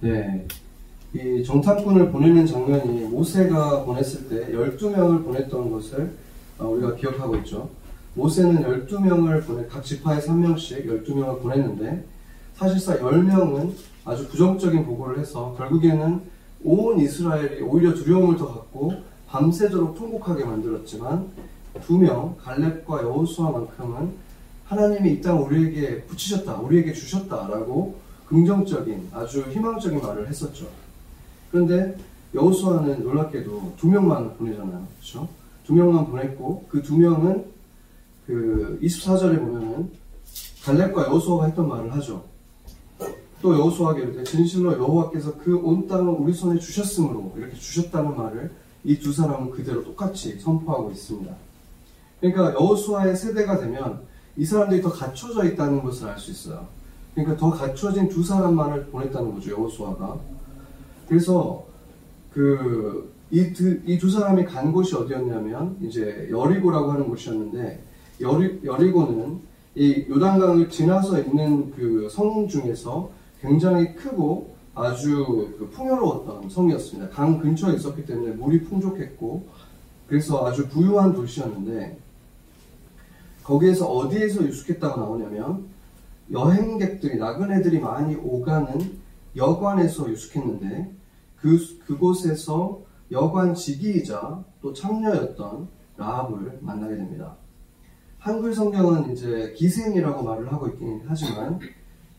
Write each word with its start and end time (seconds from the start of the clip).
네. 0.00 0.46
이 1.14 1.44
정탐꾼을 1.44 2.10
보내는 2.10 2.46
장면이 2.46 3.02
모세가 3.04 3.84
보냈을 3.84 4.28
때 4.28 4.52
12명을 4.52 5.24
보냈던 5.24 5.70
것을 5.70 6.12
어, 6.58 6.68
우리가 6.68 6.94
기억하고 6.96 7.36
있죠. 7.38 7.68
모세는 8.14 8.62
12명을 8.86 9.44
보내, 9.46 9.66
각 9.66 9.82
지파에서 9.84 10.32
한 10.32 10.40
명씩 10.40 10.86
12명을 10.86 11.40
보냈는데, 11.42 12.04
사실상 12.54 12.98
10명은 12.98 13.72
아주 14.04 14.28
부정적인 14.28 14.84
보고를 14.84 15.18
해서 15.18 15.54
결국에는 15.58 16.20
온 16.64 17.00
이스라엘이 17.00 17.62
오히려 17.62 17.94
두려움을 17.94 18.36
더 18.36 18.46
갖고 18.46 18.92
밤새도록 19.28 19.96
통곡하게 19.96 20.44
만들었지만, 20.44 21.26
두 21.84 21.98
명, 21.98 22.36
갈렙과 22.38 23.02
여호수아만큼은 23.02 24.10
하나님이 24.66 25.12
이 25.14 25.20
땅 25.20 25.42
우리에게 25.42 26.02
붙이셨다, 26.04 26.56
우리에게 26.56 26.92
주셨다라고 26.92 27.96
긍정적인 28.36 29.10
아주 29.12 29.42
희망적인 29.42 30.00
말을 30.00 30.26
했었죠. 30.26 30.66
그런데 31.50 31.98
여호수아는 32.34 33.02
놀랍게도 33.04 33.74
두 33.76 33.88
명만 33.88 34.34
보내잖아요. 34.38 34.86
그렇죠? 34.96 35.28
두 35.66 35.74
명만 35.74 36.06
보냈고 36.06 36.64
그 36.70 36.80
두 36.82 36.96
명은 36.96 37.44
그 38.26 38.78
24절에 38.82 39.38
보면은 39.38 39.90
갈렙과 40.64 41.08
여호수아가 41.08 41.44
했던 41.46 41.68
말을 41.68 41.92
하죠. 41.94 42.24
또 43.42 43.52
여호수아가 43.54 43.98
이렇게 43.98 44.24
진실로 44.24 44.72
여호와께서 44.78 45.36
그 45.36 45.58
온 45.58 45.86
땅을 45.86 46.14
우리 46.18 46.32
손에 46.32 46.58
주셨으므로 46.58 47.34
이렇게 47.36 47.54
주셨다는 47.54 48.16
말을 48.16 48.50
이 48.84 48.98
두 48.98 49.12
사람은 49.12 49.50
그대로 49.50 49.84
똑같이 49.84 50.38
선포하고 50.40 50.90
있습니다. 50.90 51.30
그러니까 52.20 52.54
여호수아의 52.54 53.14
세대가 53.14 53.58
되면 53.58 54.00
이 54.38 54.46
사람들이 54.46 54.80
더 54.80 54.90
갖춰져 54.90 55.44
있다는 55.44 55.82
것을 55.82 56.08
알 56.08 56.18
수 56.18 56.30
있어요. 56.30 56.66
그러니까 57.14 57.36
더 57.36 57.50
갖춰진 57.50 58.08
두 58.08 58.22
사람만을 58.22 58.86
보냈다는 58.86 59.34
거죠, 59.34 59.52
여호수아가. 59.52 60.18
그래서 61.08 61.64
그 62.32 63.12
이 63.32 63.98
두 63.98 64.10
사람이 64.10 64.44
간 64.44 64.72
곳이 64.72 64.94
어디였냐면 64.94 65.78
이제 65.80 66.28
여리고라고 66.30 66.92
하는 66.92 67.08
곳이었는데 67.08 67.82
여리, 68.20 68.60
여리고는 68.62 69.40
이 69.74 70.04
요단강을 70.10 70.68
지나서 70.68 71.18
있는 71.22 71.70
그 71.72 72.08
성 72.10 72.46
중에서 72.46 73.08
굉장히 73.40 73.94
크고 73.94 74.54
아주 74.74 75.54
그 75.58 75.70
풍요로웠던 75.72 76.50
성이었습니다. 76.50 77.08
강 77.08 77.38
근처에 77.38 77.74
있었기 77.76 78.04
때문에 78.04 78.34
물이 78.34 78.64
풍족했고 78.64 79.46
그래서 80.06 80.46
아주 80.46 80.68
부유한 80.68 81.14
도시였는데 81.14 81.96
거기에서 83.42 83.86
어디에서 83.86 84.44
유숙했다고 84.44 85.00
나오냐면 85.00 85.64
여행객들이 86.30 87.18
나그네들이 87.18 87.80
많이 87.80 88.14
오가는 88.14 88.98
여관에서 89.36 90.10
유숙했는데 90.10 90.92
그 91.36 91.58
그곳에서 91.86 92.80
여관 93.10 93.54
지기이자 93.54 94.44
또 94.60 94.72
참녀였던 94.72 95.68
라합을 95.96 96.58
만나게 96.62 96.96
됩니다. 96.96 97.36
한글 98.18 98.54
성경은 98.54 99.12
이제 99.12 99.52
기생이라고 99.56 100.22
말을 100.22 100.52
하고 100.52 100.68
있긴 100.68 101.02
하지만 101.06 101.58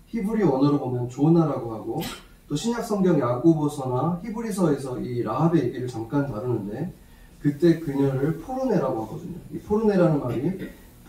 히브리 0.07 0.43
원어로 0.43 0.79
보면 0.79 1.09
조나라고 1.09 1.73
하고 1.73 2.01
또 2.47 2.55
신약 2.55 2.83
성경 2.83 3.19
야고보서나 3.19 4.21
히브리서에서 4.23 4.99
이 4.99 5.23
라합의 5.23 5.63
얘기를 5.63 5.87
잠깐 5.87 6.27
다루는데 6.27 6.93
그때 7.39 7.79
그녀를 7.79 8.39
포르네라고 8.39 9.03
하거든요. 9.03 9.37
이 9.53 9.57
포르네라는 9.59 10.19
말이 10.19 10.59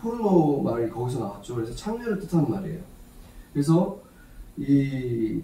포르노 0.05 0.61
말이 0.61 0.89
거기서 0.89 1.19
나왔죠. 1.19 1.55
그래서 1.55 1.75
창녀를 1.75 2.19
뜻하는 2.19 2.49
말이에요. 2.49 2.79
그래서 3.51 3.97
이 4.57 5.41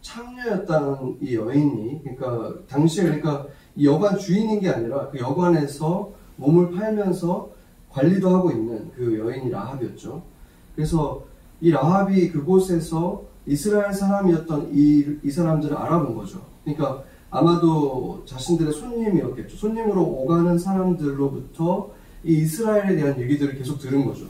창녀였다는 0.00 1.18
이 1.20 1.34
여인이 1.34 2.02
그러니까 2.02 2.54
당시에 2.66 3.04
그러니까 3.04 3.46
이 3.76 3.86
여관 3.86 4.16
주인인 4.16 4.60
게 4.60 4.70
아니라 4.70 5.10
그 5.10 5.18
여관에서 5.18 6.10
몸을 6.36 6.70
팔면서 6.70 7.50
관리도 7.90 8.34
하고 8.34 8.50
있는 8.50 8.90
그 8.96 9.18
여인이 9.18 9.50
라합이었죠. 9.50 10.22
그래서 10.74 11.22
이 11.60 11.70
라합이 11.70 12.30
그곳에서 12.30 13.22
이스라엘 13.46 13.92
사람이었던 13.92 14.70
이, 14.72 15.18
이 15.22 15.30
사람들을 15.30 15.76
알아본 15.76 16.16
거죠. 16.16 16.40
그러니까 16.64 17.02
아마도 17.30 18.22
자신들의 18.24 18.72
손님이었겠죠. 18.72 19.56
손님으로 19.56 20.02
오가는 20.02 20.56
사람들로부터 20.58 21.90
이 22.24 22.38
이스라엘에 22.38 22.96
대한 22.96 23.20
얘기들을 23.20 23.56
계속 23.56 23.78
들은 23.78 24.04
거죠. 24.04 24.26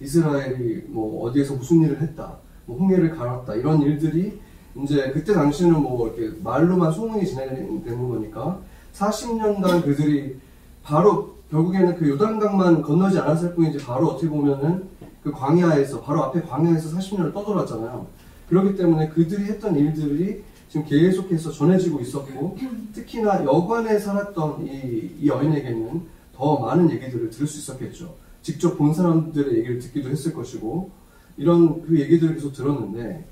이스라엘이 0.00 0.84
뭐 0.88 1.24
어디에서 1.26 1.54
무슨 1.54 1.82
일을 1.82 2.00
했다, 2.00 2.36
뭐 2.66 2.78
홍해를 2.78 3.16
갈았다 3.16 3.54
이런 3.56 3.82
일들이 3.82 4.38
이제 4.82 5.10
그때 5.12 5.32
당시는 5.32 5.72
뭐 5.80 6.06
이렇게 6.06 6.36
말로만 6.42 6.92
소문이 6.92 7.26
진행되는 7.26 8.08
거니까 8.08 8.60
40년간 8.94 9.84
그들이 9.84 10.36
바로 10.82 11.36
결국에는 11.50 11.96
그 11.96 12.08
요단강만 12.08 12.82
건너지 12.82 13.18
않았을 13.18 13.54
뿐이지 13.54 13.84
바로 13.84 14.08
어떻게 14.08 14.28
보면은 14.28 14.84
그 15.22 15.32
광야에서 15.32 16.00
바로 16.02 16.22
앞에 16.24 16.42
광야에서 16.42 16.96
40년을 16.96 17.32
떠돌았잖아요. 17.32 18.06
그렇기 18.48 18.76
때문에 18.76 19.08
그들이 19.08 19.44
했던 19.44 19.76
일들이 19.76 20.42
지금 20.68 20.86
계속해서 20.86 21.50
전해지고 21.50 22.00
있었고 22.00 22.56
특히나 22.94 23.44
여관에 23.44 23.98
살았던 23.98 24.66
이, 24.66 25.10
이 25.20 25.28
여인에게는 25.28 26.02
더 26.38 26.56
많은 26.60 26.88
얘기들을 26.92 27.30
들을 27.30 27.46
수 27.46 27.58
있었겠죠. 27.58 28.14
직접 28.42 28.78
본 28.78 28.94
사람들의 28.94 29.58
얘기를 29.58 29.80
듣기도 29.80 30.08
했을 30.08 30.32
것이고 30.32 30.90
이런 31.36 31.82
그 31.82 32.00
얘기들을 32.00 32.34
계속 32.34 32.52
들었는데 32.52 33.26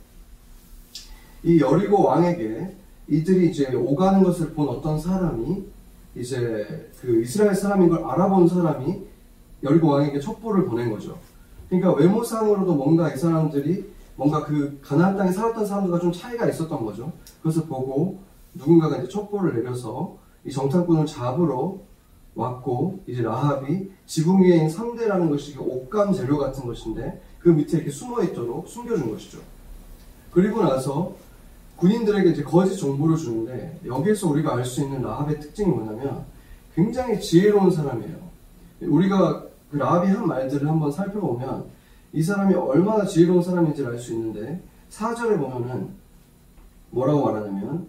이 1.44 1.60
여리고 1.60 2.02
왕에게 2.02 2.74
이들이 3.08 3.50
이제 3.50 3.72
오가는 3.72 4.24
것을 4.24 4.52
본 4.54 4.68
어떤 4.68 4.98
사람이 4.98 5.62
이제 6.16 6.90
그 7.00 7.22
이스라엘 7.22 7.54
사람인 7.54 7.88
걸 7.88 8.04
알아본 8.04 8.48
사람이 8.48 9.02
여리고 9.62 9.88
왕에게 9.88 10.18
첩보를 10.18 10.66
보낸 10.66 10.90
거죠. 10.90 11.16
그러니까 11.68 11.92
외모상으로도 11.94 12.74
뭔가 12.74 13.12
이 13.14 13.16
사람들이 13.16 13.88
뭔가 14.16 14.44
그 14.44 14.80
가나안 14.82 15.16
땅에 15.16 15.30
살았던 15.30 15.64
사람들과 15.64 16.00
좀 16.00 16.10
차이가 16.10 16.48
있었던 16.48 16.84
거죠. 16.84 17.12
그래서 17.40 17.64
보고 17.66 18.18
누군가가 18.54 18.98
이제 18.98 19.08
첩보를 19.08 19.54
내려서 19.54 20.16
이 20.44 20.50
정탐꾼을 20.50 21.06
잡으러 21.06 21.78
왔고 22.36 23.02
이제 23.06 23.22
라합이 23.22 23.90
지붕 24.06 24.42
위에 24.42 24.56
있는 24.56 24.70
상대라는 24.70 25.30
것이 25.30 25.56
옷감 25.58 26.12
재료 26.12 26.38
같은 26.38 26.64
것인데 26.66 27.20
그 27.40 27.48
밑에 27.48 27.78
이렇게 27.78 27.90
숨어 27.90 28.22
있도록 28.24 28.68
숨겨준 28.68 29.10
것이죠. 29.10 29.38
그리고 30.30 30.62
나서 30.62 31.14
군인들에게 31.76 32.30
이제 32.30 32.42
거짓 32.42 32.76
정보를 32.76 33.16
주는데 33.16 33.80
여기에서 33.86 34.28
우리가 34.28 34.54
알 34.56 34.64
수 34.64 34.82
있는 34.82 35.02
라합의 35.02 35.40
특징이 35.40 35.70
뭐냐면 35.70 36.24
굉장히 36.74 37.20
지혜로운 37.20 37.70
사람이에요. 37.70 38.16
우리가 38.82 39.46
그 39.70 39.76
라합이 39.76 40.08
한 40.08 40.26
말들을 40.26 40.68
한번 40.68 40.92
살펴보면 40.92 41.64
이 42.12 42.22
사람이 42.22 42.54
얼마나 42.54 43.04
지혜로운 43.06 43.42
사람인지를 43.42 43.92
알 43.92 43.98
수 43.98 44.12
있는데 44.12 44.62
4절에 44.90 45.38
보면은 45.38 45.88
뭐라고 46.90 47.24
말하냐면 47.24 47.88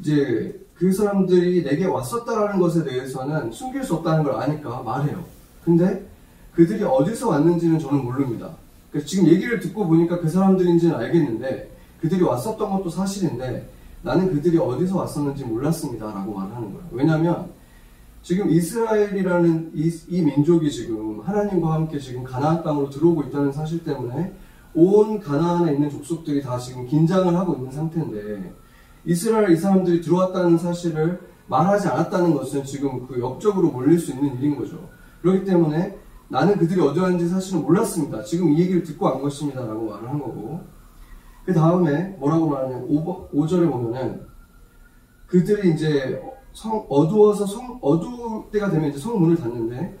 이제 0.00 0.60
그 0.74 0.92
사람들이 0.92 1.62
내게 1.62 1.84
왔었다라는 1.84 2.58
것에 2.58 2.84
대해서는 2.84 3.52
숨길 3.52 3.84
수 3.84 3.94
없다는 3.94 4.24
걸 4.24 4.34
아니까 4.34 4.82
말해요. 4.82 5.24
근데 5.64 6.06
그들이 6.54 6.82
어디서 6.82 7.28
왔는지는 7.28 7.78
저는 7.78 8.04
모릅니다. 8.04 8.50
지금 9.06 9.26
얘기를 9.26 9.58
듣고 9.60 9.86
보니까 9.86 10.20
그 10.20 10.28
사람들인지는 10.28 10.94
알겠는데 10.94 11.70
그들이 12.00 12.22
왔었던 12.22 12.70
것도 12.70 12.90
사실인데 12.90 13.68
나는 14.02 14.32
그들이 14.32 14.58
어디서 14.58 14.98
왔었는지 14.98 15.44
몰랐습니다. 15.44 16.06
라고 16.06 16.34
말하는 16.34 16.72
거예요. 16.72 16.88
왜냐하면 16.90 17.50
지금 18.22 18.50
이스라엘이라는 18.50 19.72
이, 19.74 19.90
이, 20.08 20.22
민족이 20.22 20.70
지금 20.70 21.20
하나님과 21.20 21.72
함께 21.72 21.98
지금 21.98 22.22
가나안 22.22 22.62
땅으로 22.62 22.90
들어오고 22.90 23.24
있다는 23.24 23.52
사실 23.52 23.82
때문에 23.82 24.32
온 24.74 25.20
가나안에 25.20 25.74
있는 25.74 25.90
족속들이 25.90 26.42
다 26.42 26.58
지금 26.58 26.86
긴장을 26.86 27.34
하고 27.36 27.54
있는 27.54 27.70
상태인데 27.70 28.52
이스라엘 29.04 29.50
이 29.50 29.56
사람들이 29.56 30.00
들어왔다는 30.00 30.58
사실을 30.58 31.20
말하지 31.48 31.88
않았다는 31.88 32.34
것은 32.34 32.64
지금 32.64 33.06
그 33.06 33.20
역적으로 33.20 33.70
몰릴 33.70 33.98
수 33.98 34.12
있는 34.12 34.36
일인 34.36 34.56
거죠. 34.56 34.88
그렇기 35.20 35.44
때문에 35.44 35.98
나는 36.28 36.56
그들이 36.56 36.80
어디 36.80 37.00
왔는지 37.00 37.28
사실은 37.28 37.62
몰랐습니다. 37.62 38.22
지금 38.22 38.50
이 38.50 38.60
얘기를 38.60 38.82
듣고 38.82 39.08
안 39.08 39.20
것입니다. 39.20 39.60
라고 39.66 39.90
말을 39.90 40.08
한 40.08 40.18
거고. 40.18 40.60
그 41.44 41.52
다음에 41.52 42.16
뭐라고 42.18 42.48
말하냐면 42.48 42.84
5, 42.88 43.46
절에 43.46 43.66
보면은 43.66 44.24
그들이 45.26 45.74
이제 45.74 46.22
성, 46.52 46.86
어두워서 46.88 47.46
성, 47.46 47.78
어두울 47.82 48.50
때가 48.50 48.70
되면 48.70 48.90
이제 48.90 48.98
성문을 48.98 49.36
닫는데 49.36 49.98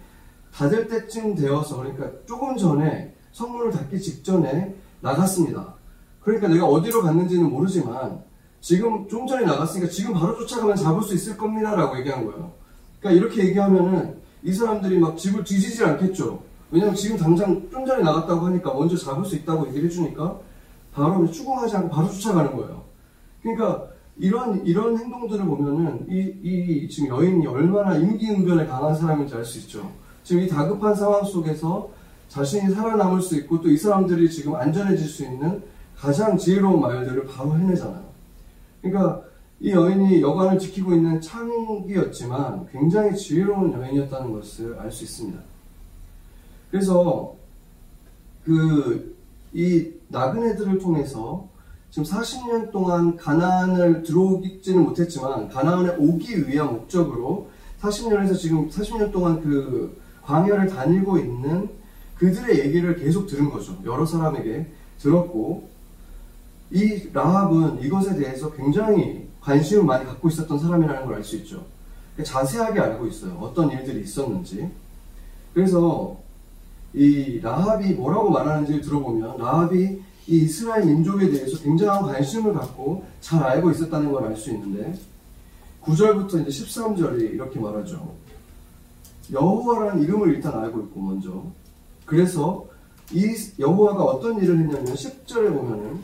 닫을 0.54 0.86
때쯤 0.86 1.34
되어서 1.34 1.78
그러니까 1.78 2.10
조금 2.26 2.56
전에 2.56 3.14
성문을 3.32 3.72
닫기 3.72 4.00
직전에 4.00 4.76
나갔습니다. 5.00 5.74
그러니까 6.20 6.48
내가 6.48 6.66
어디로 6.66 7.02
갔는지는 7.02 7.50
모르지만 7.50 8.22
지금 8.62 9.08
좀 9.08 9.26
전에 9.26 9.44
나갔으니까 9.44 9.90
지금 9.90 10.14
바로 10.14 10.38
쫓아가면 10.38 10.76
잡을 10.76 11.02
수 11.02 11.14
있을 11.14 11.36
겁니다. 11.36 11.74
라고 11.74 11.98
얘기한 11.98 12.24
거예요. 12.24 12.52
그러니까 13.00 13.20
이렇게 13.20 13.48
얘기하면은 13.48 14.16
이 14.44 14.52
사람들이 14.52 14.98
막 14.98 15.18
집을 15.18 15.42
뒤지지 15.42 15.84
않겠죠. 15.84 16.40
왜냐면 16.70 16.94
지금 16.94 17.16
당장 17.16 17.68
좀 17.70 17.84
전에 17.84 18.02
나갔다고 18.04 18.46
하니까 18.46 18.72
먼저 18.72 18.96
잡을 18.96 19.24
수 19.24 19.34
있다고 19.34 19.66
얘기를 19.68 19.86
해주니까 19.90 20.38
바로 20.94 21.28
추궁하지 21.28 21.76
않고 21.76 21.88
바로 21.90 22.08
쫓아가는 22.08 22.56
거예요. 22.56 22.82
그러니까 23.42 23.88
이런 24.16 24.64
이런 24.64 24.96
행동들을 24.96 25.44
보면은 25.44 26.06
이, 26.08 26.32
이 26.42 26.88
지금 26.88 27.08
여인이 27.08 27.44
얼마나 27.48 27.96
임기응변에 27.96 28.66
강한 28.66 28.94
사람인지 28.94 29.34
알 29.34 29.44
수 29.44 29.58
있죠. 29.58 29.90
지금 30.22 30.42
이 30.42 30.48
다급한 30.48 30.94
상황 30.94 31.24
속에서 31.24 31.90
자신이 32.28 32.72
살아남을 32.72 33.20
수 33.20 33.36
있고 33.38 33.60
또 33.60 33.68
이 33.68 33.76
사람들이 33.76 34.30
지금 34.30 34.54
안전해질 34.54 35.08
수 35.08 35.24
있는 35.24 35.64
가장 35.98 36.38
지혜로운 36.38 36.80
말들을 36.80 37.26
바로 37.26 37.58
해내잖아요. 37.58 38.11
그러니까 38.82 39.22
이 39.60 39.70
여인이 39.70 40.20
여관을 40.20 40.58
지키고 40.58 40.92
있는 40.92 41.20
창기였지만 41.20 42.66
굉장히 42.70 43.16
지혜로운 43.16 43.72
여인이었다는 43.72 44.32
것을 44.32 44.78
알 44.78 44.90
수 44.90 45.04
있습니다. 45.04 45.40
그래서 46.70 47.34
그 48.44 49.12
이 49.54 49.92
나그네들을 50.08 50.78
통해서 50.78 51.46
지금 51.90 52.04
40년 52.04 52.70
동안 52.70 53.16
가나안을 53.16 54.02
들어오지는 54.02 54.82
못했지만 54.82 55.48
가나안에 55.48 55.96
오기 55.98 56.48
위한 56.48 56.72
목적으로 56.72 57.50
40년에서 57.80 58.38
지금 58.38 58.68
40년 58.70 59.12
동안 59.12 59.42
그 59.42 60.00
광야를 60.22 60.68
다니고 60.68 61.18
있는 61.18 61.68
그들의 62.16 62.60
얘기를 62.60 62.96
계속 62.96 63.26
들은 63.26 63.50
거죠. 63.50 63.76
여러 63.84 64.06
사람에게 64.06 64.66
들었고 64.98 65.68
이 66.72 67.08
라합은 67.12 67.82
이것에 67.82 68.16
대해서 68.16 68.50
굉장히 68.52 69.28
관심을 69.40 69.84
많이 69.84 70.04
갖고 70.06 70.28
있었던 70.28 70.58
사람이라는 70.58 71.04
걸 71.06 71.14
알 71.16 71.22
수 71.24 71.36
있죠. 71.36 71.64
자세하게 72.22 72.80
알고 72.80 73.06
있어요. 73.06 73.32
어떤 73.40 73.70
일들이 73.70 74.02
있었는지. 74.02 74.70
그래서 75.54 76.16
이 76.94 77.40
라합이 77.40 77.92
뭐라고 77.94 78.30
말하는지 78.30 78.80
들어보면 78.80 79.38
라합이 79.38 80.02
이 80.28 80.38
이스라엘 80.44 80.86
민족에 80.86 81.28
대해서 81.30 81.58
굉장한 81.58 82.02
관심을 82.04 82.52
갖고 82.54 83.04
잘 83.20 83.42
알고 83.42 83.70
있었다는 83.70 84.12
걸 84.12 84.24
알 84.24 84.36
수 84.36 84.50
있는데 84.50 84.94
9절부터 85.82 86.46
이제 86.46 86.64
13절이 86.64 87.32
이렇게 87.34 87.58
말하죠. 87.58 88.14
여호와라는 89.32 90.02
이름을 90.04 90.34
일단 90.34 90.54
알고 90.58 90.80
있고 90.82 91.00
먼저 91.00 91.42
그래서 92.06 92.66
이 93.12 93.34
여호와가 93.58 94.04
어떤 94.04 94.40
일을 94.40 94.58
했냐면 94.58 94.84
10절에 94.84 95.48
보면은 95.52 96.00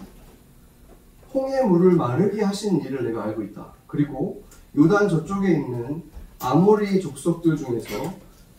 홍해 1.34 1.62
물을 1.62 1.92
마르게 1.92 2.42
하신 2.42 2.80
일을 2.80 3.04
내가 3.04 3.25
알고 3.25 3.42
있다. 3.42 3.72
그리고 3.86 4.42
요단 4.76 5.08
저쪽에 5.08 5.50
있는 5.50 6.02
아모리 6.40 7.00
족속들 7.00 7.56
중에서 7.56 7.88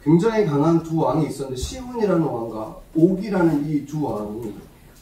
굉장히 0.04 0.46
강한 0.46 0.82
두 0.84 1.00
왕이 1.00 1.28
있었는데 1.28 1.56
시훈이라는 1.62 2.22
왕과 2.24 2.78
옥이라는 2.96 3.70
이 3.70 3.86
두 3.86 4.04
왕이 4.06 4.54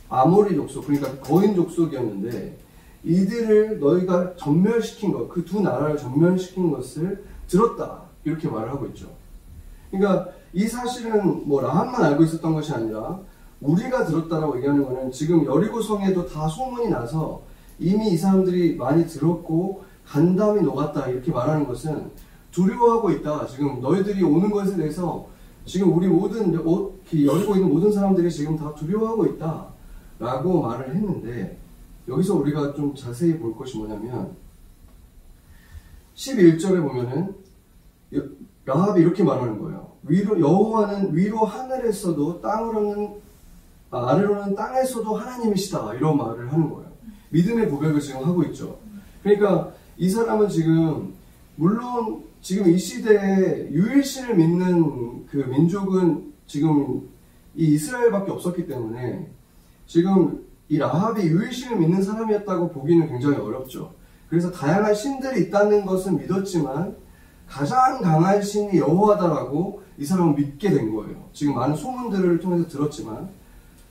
아모리 0.09 0.55
족속 0.55 0.85
그러니까 0.87 1.11
거인 1.19 1.55
족속이었는데 1.55 2.57
이들을 3.03 3.79
너희가 3.79 4.35
전멸시킨 4.37 5.11
것, 5.13 5.27
그 5.29 5.43
두 5.45 5.61
나라를 5.61 5.97
전멸시킨 5.97 6.71
것을 6.71 7.23
들었다 7.47 8.01
이렇게 8.25 8.47
말을 8.47 8.69
하고 8.69 8.85
있죠. 8.87 9.07
그러니까 9.91 10.29
이 10.53 10.67
사실은 10.67 11.47
뭐 11.47 11.61
라함만 11.61 12.03
알고 12.03 12.23
있었던 12.23 12.53
것이 12.53 12.73
아니라 12.73 13.19
우리가 13.61 14.05
들었다라고 14.05 14.57
얘기하는 14.57 14.83
것은 14.83 15.11
지금 15.11 15.45
여리고 15.45 15.81
성에도 15.81 16.25
다 16.25 16.47
소문이 16.47 16.89
나서 16.89 17.41
이미 17.79 18.11
이 18.11 18.17
사람들이 18.17 18.75
많이 18.75 19.05
들었고 19.05 19.83
간담이 20.05 20.61
녹았다 20.61 21.09
이렇게 21.09 21.31
말하는 21.31 21.67
것은 21.67 22.11
두려워하고 22.51 23.11
있다. 23.11 23.45
지금 23.47 23.81
너희들이 23.81 24.23
오는 24.23 24.49
것에 24.49 24.75
대해서 24.75 25.27
지금 25.65 25.95
우리 25.95 26.07
모든 26.07 26.53
여리고 26.53 27.55
있는 27.55 27.69
모든 27.69 27.91
사람들이 27.91 28.31
지금 28.31 28.57
다 28.57 28.73
두려워하고 28.73 29.25
있다. 29.25 29.67
라고 30.19 30.61
말을 30.61 30.95
했는데 30.95 31.57
여기서 32.07 32.35
우리가 32.35 32.73
좀 32.73 32.95
자세히 32.95 33.37
볼 33.37 33.55
것이 33.55 33.77
뭐냐면 33.77 34.35
11절에 36.15 36.81
보면은 36.81 37.35
라합이 38.65 39.01
이렇게 39.01 39.23
말하는 39.23 39.59
거예요. 39.59 39.91
위로 40.03 40.39
여호와는 40.39 41.15
위로 41.15 41.45
하늘에서도 41.45 42.41
땅으로는 42.41 43.27
아, 43.89 44.09
아래로는 44.09 44.55
땅에서도 44.55 45.15
하나님이시다 45.15 45.93
이런 45.95 46.17
말을 46.17 46.51
하는 46.51 46.69
거예요. 46.69 46.86
믿음의 47.29 47.69
고백을 47.69 47.99
지금 47.99 48.25
하고 48.25 48.43
있죠. 48.43 48.79
그러니까 49.23 49.73
이 49.97 50.09
사람은 50.09 50.49
지금 50.49 51.13
물론 51.55 52.23
지금 52.41 52.71
이 52.71 52.77
시대에 52.77 53.69
유일신을 53.71 54.35
믿는 54.35 55.25
그 55.27 55.37
민족은 55.37 56.33
지금 56.45 57.09
이 57.55 57.73
이스라엘밖에 57.73 58.31
없었기 58.31 58.67
때문에 58.67 59.27
지금 59.85 60.45
이 60.69 60.77
라합이 60.77 61.23
유일신을 61.23 61.77
믿는 61.77 62.01
사람이었다고 62.01 62.71
보기는 62.71 63.07
굉장히 63.07 63.37
어렵죠. 63.37 63.93
그래서 64.29 64.51
다양한 64.51 64.93
신들이 64.93 65.45
있다는 65.45 65.85
것은 65.85 66.17
믿었지만 66.17 66.95
가장 67.47 68.01
강한 68.01 68.41
신이 68.41 68.77
여호와다라고 68.77 69.81
이 69.97 70.05
사람은 70.05 70.35
믿게 70.35 70.69
된 70.69 70.93
거예요. 70.93 71.29
지금 71.33 71.55
많은 71.55 71.75
소문들을 71.75 72.39
통해서 72.39 72.67
들었지만 72.67 73.29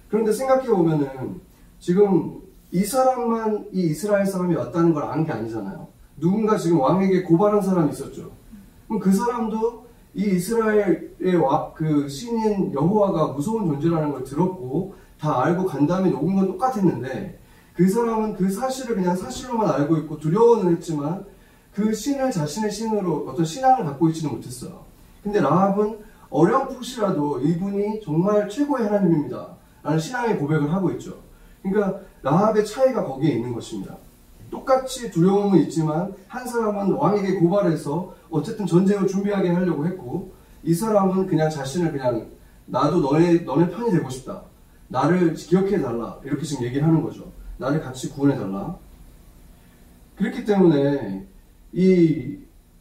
그런데 0.08 0.32
생각해 0.32 0.68
보면은 0.68 1.40
지금 1.80 2.45
이 2.72 2.84
사람만 2.84 3.68
이 3.72 3.82
이스라엘 3.86 4.26
사람이 4.26 4.54
왔다는 4.54 4.92
걸 4.92 5.04
아는 5.04 5.24
게 5.24 5.32
아니잖아요. 5.32 5.86
누군가 6.18 6.56
지금 6.56 6.80
왕에게 6.80 7.22
고발한 7.22 7.60
사람이 7.62 7.90
있었죠. 7.92 8.30
그럼 8.86 9.00
그 9.00 9.12
사람도 9.12 9.86
이 10.14 10.34
이스라엘의 10.36 11.10
그 11.74 12.08
신인 12.08 12.72
여호와가 12.72 13.34
무서운 13.34 13.66
존재라는 13.66 14.12
걸 14.12 14.24
들었고 14.24 14.94
다 15.20 15.44
알고 15.44 15.66
간담이 15.66 16.10
녹은 16.10 16.34
건 16.36 16.46
똑같았는데 16.46 17.38
그 17.74 17.88
사람은 17.88 18.34
그 18.34 18.50
사실을 18.50 18.96
그냥 18.96 19.14
사실로만 19.14 19.70
알고 19.70 19.98
있고 19.98 20.18
두려워는 20.18 20.74
했지만 20.76 21.24
그 21.74 21.92
신을 21.92 22.30
자신의 22.30 22.70
신으로 22.70 23.26
어떤 23.28 23.44
신앙을 23.44 23.84
갖고 23.84 24.08
있지는 24.08 24.34
못했어요. 24.34 24.86
근데 25.22 25.40
라합은 25.40 25.98
어렴풋이라도 26.30 27.40
이분이 27.40 28.00
정말 28.02 28.48
최고의 28.48 28.86
하나님입니다. 28.86 29.56
라는 29.82 29.98
신앙의 29.98 30.38
고백을 30.38 30.72
하고 30.72 30.90
있죠. 30.92 31.18
그러니까 31.62 32.00
라합의 32.26 32.66
차이가 32.66 33.04
거기에 33.04 33.34
있는 33.34 33.52
것입니다. 33.52 33.96
똑같이 34.50 35.12
두려움은 35.12 35.60
있지만 35.64 36.12
한 36.26 36.46
사람은 36.46 36.94
왕에게 36.94 37.34
고발해서 37.34 38.14
어쨌든 38.30 38.66
전쟁을 38.66 39.06
준비하게 39.06 39.50
하려고 39.50 39.86
했고 39.86 40.32
이 40.64 40.74
사람은 40.74 41.28
그냥 41.28 41.48
자신을 41.48 41.92
그냥 41.92 42.26
나도 42.66 43.00
너네 43.00 43.44
너네 43.44 43.70
편이 43.70 43.92
되고 43.92 44.10
싶다. 44.10 44.42
나를 44.88 45.34
기억해 45.34 45.80
달라. 45.80 46.18
이렇게 46.24 46.44
지금 46.44 46.64
얘기를 46.64 46.84
하는 46.84 47.00
거죠. 47.00 47.30
나를 47.58 47.80
같이 47.80 48.10
구원해 48.10 48.36
달라. 48.36 48.76
그렇기 50.16 50.44
때문에 50.44 51.26
이 51.72 52.38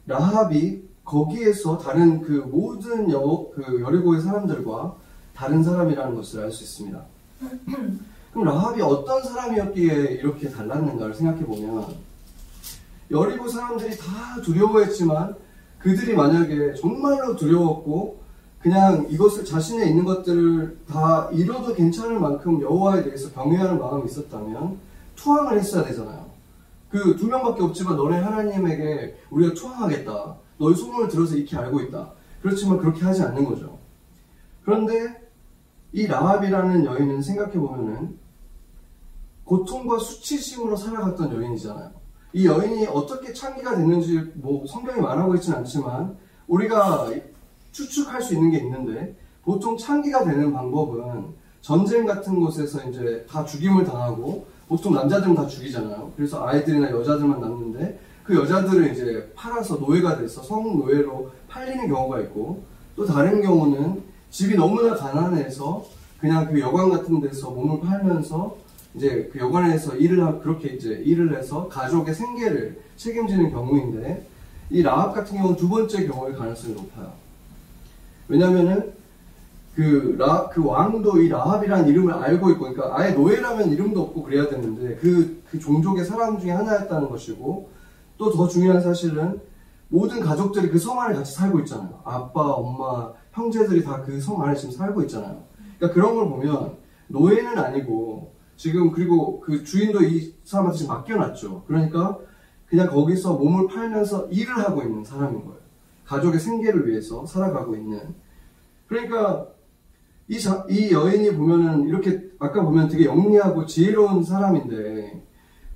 라합이 0.07 0.83
거기에서 1.03 1.77
다른 1.77 2.21
그 2.21 2.31
모든 2.31 3.11
여, 3.11 3.45
그 3.53 3.79
여리고의 3.81 4.21
사람들과 4.21 4.95
다른 5.35 5.63
사람이라는 5.63 6.15
것을 6.15 6.43
알 6.43 6.51
수 6.51 6.63
있습니다. 6.63 7.05
그럼 8.35 8.47
라합이 8.47 8.81
어떤 8.81 9.23
사람이었기에 9.23 9.93
이렇게 10.19 10.49
달랐는가를 10.49 11.13
생각해 11.13 11.45
보면 11.45 11.85
여리고 13.09 13.47
사람들이 13.47 13.97
다 13.97 14.41
두려워했지만 14.43 15.37
그들이 15.79 16.17
만약에 16.17 16.73
정말로 16.73 17.37
두려웠고 17.37 18.19
그냥 18.59 19.07
이것을 19.09 19.45
자신에 19.45 19.87
있는 19.87 20.03
것들을 20.03 20.79
다 20.85 21.29
잃어도 21.31 21.73
괜찮을 21.73 22.19
만큼 22.19 22.61
여호와에 22.61 23.05
대해서 23.05 23.31
경외하는 23.31 23.79
마음이 23.79 24.03
있었다면 24.03 24.79
투항을 25.15 25.57
했어야 25.57 25.85
되잖아요. 25.85 26.25
그 26.89 27.15
두 27.15 27.27
명밖에 27.27 27.63
없지만 27.63 27.95
너네 27.95 28.17
하나님에게 28.17 29.15
우리가 29.29 29.53
투항하겠다. 29.53 30.35
너희 30.57 30.75
소문을 30.75 31.07
들어서 31.07 31.37
익히 31.37 31.55
알고 31.55 31.79
있다. 31.83 32.11
그렇지만 32.41 32.79
그렇게 32.79 33.05
하지 33.05 33.21
않는 33.21 33.45
거죠. 33.45 33.77
그런데 34.65 35.25
이 35.93 36.05
라합이라는 36.05 36.85
여인은 36.85 37.21
생각해 37.21 37.53
보면은 37.53 38.24
고통과 39.45 39.99
수치심으로 39.99 40.75
살아갔던 40.75 41.33
여인이잖아요. 41.33 41.91
이 42.33 42.47
여인이 42.47 42.87
어떻게 42.87 43.31
창기가 43.31 43.75
됐는지 43.77 44.19
뭐 44.35 44.65
성경이 44.67 44.99
말하고 44.99 45.35
있지는 45.35 45.59
않지만 45.59 46.17
우리가 46.47 47.09
추측할 47.71 48.21
수 48.21 48.33
있는 48.33 48.51
게 48.51 48.57
있는데 48.57 49.15
보통 49.43 49.77
창기가 49.77 50.25
되는 50.25 50.51
방법은 50.51 51.27
전쟁 51.61 52.05
같은 52.05 52.39
곳에서 52.39 52.83
이제 52.89 53.25
다 53.29 53.45
죽임을 53.45 53.85
당하고 53.85 54.47
보통 54.67 54.93
남자들은 54.93 55.35
다 55.35 55.47
죽이잖아요. 55.47 56.11
그래서 56.15 56.45
아이들이나 56.45 56.91
여자들만 56.91 57.39
남는데 57.39 57.99
그 58.23 58.35
여자들을 58.35 58.91
이제 58.91 59.31
팔아서 59.35 59.75
노예가 59.75 60.17
돼서 60.17 60.41
성노예로 60.41 61.29
팔리는 61.47 61.87
경우가 61.87 62.19
있고 62.21 62.63
또 62.95 63.05
다른 63.05 63.41
경우는 63.41 64.03
집이 64.31 64.55
너무나 64.55 64.95
가난해서 64.95 65.85
그냥 66.19 66.51
그 66.51 66.59
여관 66.59 66.89
같은 66.89 67.21
데서 67.21 67.51
몸을 67.51 67.81
팔면서 67.81 68.55
이제 68.95 69.29
그 69.31 69.39
여관에서 69.39 69.95
일을 69.95 70.23
하, 70.23 70.39
그렇게 70.39 70.69
이제 70.69 71.01
일을 71.05 71.37
해서 71.37 71.67
가족의 71.67 72.13
생계를 72.13 72.79
책임지는 72.95 73.51
경우인데 73.51 74.25
이 74.69 74.81
라합 74.81 75.13
같은 75.13 75.35
경우는 75.37 75.57
두 75.57 75.67
번째 75.69 76.07
경우일 76.07 76.35
가능성이 76.35 76.73
높아요. 76.75 77.11
왜냐면은 78.27 78.93
그, 79.75 80.15
라, 80.17 80.47
그 80.47 80.65
왕도 80.65 81.21
이 81.21 81.27
라합이라는 81.27 81.89
이름을 81.89 82.13
알고 82.13 82.49
있고, 82.51 82.59
그러니까 82.61 82.97
아예 82.97 83.11
노예라면 83.11 83.71
이름도 83.71 84.01
없고 84.03 84.23
그래야 84.23 84.47
되는데, 84.47 84.95
그, 84.95 85.43
그 85.51 85.59
종족의 85.59 86.05
사람 86.05 86.39
중에 86.39 86.51
하나였다는 86.51 87.09
것이고, 87.09 87.69
또 88.17 88.31
더 88.31 88.47
중요한 88.47 88.81
사실은 88.81 89.41
모든 89.89 90.21
가족들이 90.21 90.69
그 90.69 90.79
성 90.79 91.01
안에 91.01 91.13
같이 91.13 91.33
살고 91.33 91.59
있잖아요. 91.59 91.99
아빠, 92.05 92.41
엄마, 92.53 93.11
형제들이 93.33 93.83
다 93.83 94.01
그 94.01 94.17
성 94.21 94.41
안에 94.41 94.55
지금 94.55 94.73
살고 94.73 95.01
있잖아요. 95.03 95.43
그러니까 95.77 95.93
그런 95.93 96.15
걸 96.15 96.29
보면 96.29 96.71
노예는 97.09 97.57
아니고, 97.59 98.31
지금 98.55 98.91
그리고 98.91 99.39
그 99.41 99.63
주인도 99.63 100.01
이 100.03 100.33
사람한테 100.43 100.77
지금 100.79 100.95
맡겨놨죠. 100.95 101.63
그러니까 101.67 102.17
그냥 102.67 102.87
거기서 102.87 103.35
몸을 103.35 103.67
팔면서 103.67 104.27
일을 104.29 104.57
하고 104.57 104.81
있는 104.81 105.03
사람인 105.03 105.45
거예요. 105.45 105.59
가족의 106.05 106.39
생계를 106.39 106.87
위해서 106.87 107.25
살아가고 107.25 107.75
있는. 107.75 108.15
그러니까 108.87 109.47
이, 110.27 110.39
자, 110.39 110.65
이 110.69 110.91
여인이 110.91 111.35
보면은 111.35 111.87
이렇게 111.87 112.29
아까 112.39 112.63
보면 112.63 112.87
되게 112.87 113.05
영리하고 113.05 113.65
지혜로운 113.65 114.23
사람인데 114.23 115.23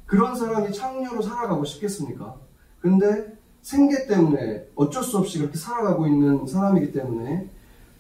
그런 0.05 0.35
사람이 0.35 0.73
창녀로 0.73 1.21
살아가고 1.21 1.65
싶겠습니까? 1.65 2.35
근데 2.79 3.37
생계 3.61 4.07
때문에 4.07 4.67
어쩔 4.75 5.03
수 5.03 5.17
없이 5.17 5.37
그렇게 5.37 5.57
살아가고 5.57 6.07
있는 6.07 6.47
사람이기 6.47 6.91
때문에 6.91 7.49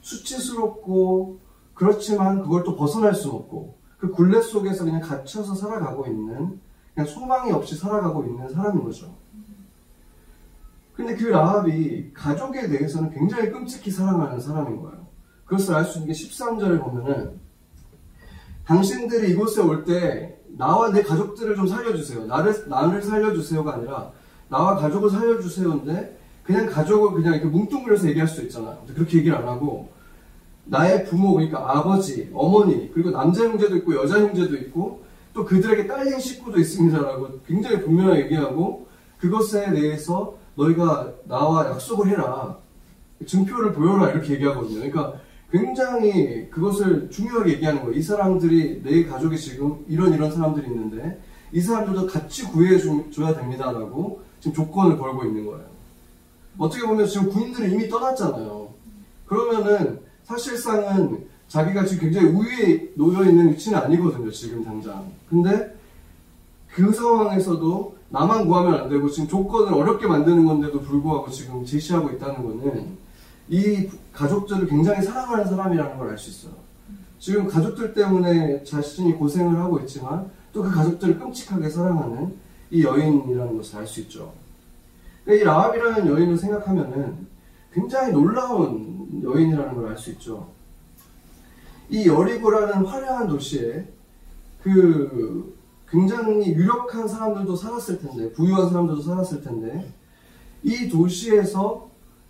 수치스럽고 0.01 1.39
그렇지만 1.73 2.41
그걸 2.41 2.63
또 2.63 2.75
벗어날 2.75 3.13
수 3.13 3.29
없고 3.29 3.78
그 3.99 4.09
굴레 4.11 4.41
속에서 4.41 4.85
그냥 4.85 5.01
갇혀서 5.01 5.55
살아가고 5.55 6.07
있는 6.07 6.59
그냥 6.93 7.07
소망이 7.07 7.51
없이 7.51 7.75
살아가고 7.75 8.23
있는 8.25 8.49
사람인 8.49 8.83
거죠. 8.83 9.13
근데 10.95 11.15
그 11.15 11.25
라합이 11.25 12.11
가족에 12.13 12.67
대해서는 12.67 13.11
굉장히 13.11 13.51
끔찍히 13.51 13.91
사랑하는 13.91 14.39
사람인 14.39 14.81
거예요. 14.81 15.07
그것을 15.45 15.75
알 15.75 15.85
수 15.85 15.99
있는 15.99 16.13
게 16.13 16.13
13절에 16.13 16.81
보면은 16.81 17.39
당신들이 18.65 19.31
이곳에 19.31 19.61
올 19.61 19.83
때 19.85 20.37
나와 20.57 20.91
내 20.91 21.01
가족들을 21.01 21.55
좀 21.55 21.67
살려주세요. 21.67 22.25
나를, 22.25 22.67
나를 22.67 23.01
살려주세요가 23.01 23.75
아니라 23.75 24.11
나와 24.49 24.75
가족을 24.75 25.09
살려주세요인데 25.09 26.19
그냥 26.43 26.65
가족을 26.65 27.13
그냥 27.13 27.33
이렇게 27.35 27.47
뭉뚱그려서 27.47 28.07
얘기할 28.09 28.27
수 28.27 28.41
있잖아요. 28.43 28.83
그렇게 28.93 29.19
얘기를 29.19 29.37
안 29.37 29.47
하고 29.47 29.89
나의 30.69 31.05
부모 31.05 31.33
그러니까 31.33 31.77
아버지, 31.77 32.29
어머니 32.33 32.91
그리고 32.93 33.09
남자 33.11 33.43
형제도 33.43 33.75
있고 33.77 33.95
여자 33.95 34.19
형제도 34.19 34.55
있고 34.55 35.03
또 35.33 35.43
그들에게 35.43 35.87
딸린 35.87 36.19
식구도 36.19 36.59
있습니다라고 36.59 37.39
굉장히 37.47 37.81
분명하게 37.81 38.25
얘기하고 38.25 38.87
그것에 39.19 39.71
대해서 39.71 40.35
너희가 40.55 41.13
나와 41.25 41.69
약속을 41.71 42.09
해라 42.09 42.57
증표를 43.25 43.73
보여라 43.73 44.11
이렇게 44.11 44.33
얘기하거든요. 44.33 44.75
그러니까 44.75 45.13
굉장히 45.51 46.49
그것을 46.49 47.09
중요하게 47.09 47.53
얘기하는 47.53 47.81
거예요. 47.81 47.93
이 47.93 48.01
사람들이 48.01 48.83
내 48.83 49.05
가족이 49.05 49.37
지금 49.37 49.83
이런 49.87 50.13
이런 50.13 50.31
사람들이 50.31 50.67
있는데 50.67 51.19
이 51.51 51.59
사람들도 51.59 52.05
같이 52.05 52.45
구해줘야 52.45 53.35
됩니다라고 53.35 54.21
지금 54.39 54.53
조건을 54.53 54.97
걸고 54.97 55.25
있는 55.25 55.45
거예요. 55.47 55.65
어떻게 56.57 56.85
보면 56.85 57.07
지금 57.07 57.29
군인들은 57.29 57.71
이미 57.71 57.89
떠났잖아요. 57.89 58.69
그러면은 59.25 60.08
사실상은 60.39 61.25
자기가 61.47 61.83
지금 61.85 62.03
굉장히 62.11 62.27
우위에 62.27 62.91
놓여 62.95 63.23
있는 63.27 63.49
위치는 63.49 63.79
아니거든요, 63.79 64.29
지금 64.29 64.63
당장. 64.63 65.11
근데 65.27 65.75
그 66.71 66.93
상황에서도 66.93 67.97
나만 68.09 68.45
구하면 68.47 68.75
안 68.75 68.89
되고 68.89 69.09
지금 69.09 69.27
조건을 69.27 69.73
어렵게 69.73 70.05
만드는 70.05 70.45
건데도 70.45 70.81
불구하고 70.81 71.31
지금 71.31 71.65
제시하고 71.65 72.11
있다는 72.11 72.43
거는 72.43 72.97
이 73.49 73.89
가족들을 74.13 74.67
굉장히 74.67 75.01
사랑하는 75.01 75.45
사람이라는 75.45 75.97
걸 75.97 76.09
알 76.09 76.17
수 76.17 76.29
있어요. 76.29 76.53
지금 77.17 77.47
가족들 77.47 77.95
때문에 77.95 78.63
자신이 78.63 79.13
고생을 79.13 79.59
하고 79.59 79.79
있지만 79.79 80.29
또 80.53 80.61
그 80.61 80.69
가족들을 80.71 81.17
끔찍하게 81.19 81.69
사랑하는 81.69 82.35
이 82.69 82.83
여인이라는 82.83 83.57
것을 83.57 83.79
알 83.79 83.87
수 83.87 84.01
있죠. 84.01 84.31
그러니까 85.25 85.41
이 85.43 85.45
라합이라는 85.45 86.07
여인을 86.07 86.37
생각하면은 86.37 87.27
굉장히 87.73 88.11
놀라운 88.13 88.98
여인이라는 89.23 89.75
걸 89.75 89.87
알 89.87 89.97
수 89.97 90.11
있죠. 90.11 90.49
이 91.89 92.07
여리고라는 92.07 92.85
화려한 92.85 93.27
도시에 93.27 93.87
그 94.61 95.57
굉장히 95.89 96.53
유력한 96.53 97.07
사람들도 97.07 97.55
살았을 97.55 97.99
텐데, 97.99 98.31
부유한 98.33 98.69
사람들도 98.69 99.01
살았을 99.01 99.41
텐데, 99.41 99.91
이 100.61 100.87
도시에서 100.87 101.89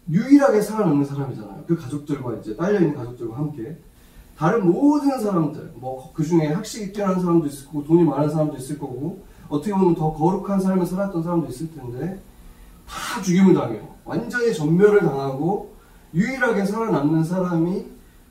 유일하게 0.10 0.62
살아남는 0.62 1.06
사람이잖아요. 1.06 1.66
그 1.68 1.76
가족들과 1.76 2.36
이제 2.36 2.56
딸려있는 2.56 2.96
가족들과 2.96 3.38
함께. 3.38 3.78
다른 4.38 4.72
모든 4.72 5.20
사람들, 5.20 5.74
뭐, 5.76 6.14
그 6.14 6.24
중에 6.24 6.48
학식이 6.48 6.94
뛰어난 6.94 7.20
사람도 7.20 7.48
있을 7.48 7.66
거고, 7.66 7.84
돈이 7.84 8.04
많은 8.06 8.30
사람도 8.30 8.56
있을 8.56 8.80
거고, 8.80 9.22
어떻게 9.50 9.74
보면 9.74 9.96
더 9.96 10.14
거룩한 10.14 10.62
삶을 10.62 10.86
살았던 10.86 11.22
사람도 11.22 11.48
있을 11.50 11.74
텐데, 11.74 12.22
다 12.88 13.22
죽임을 13.22 13.54
당해요. 13.54 13.96
완전히 14.06 14.54
전멸을 14.54 15.02
당하고, 15.02 15.76
유일하게 16.14 16.66
살아남는 16.66 17.24
사람이 17.24 17.86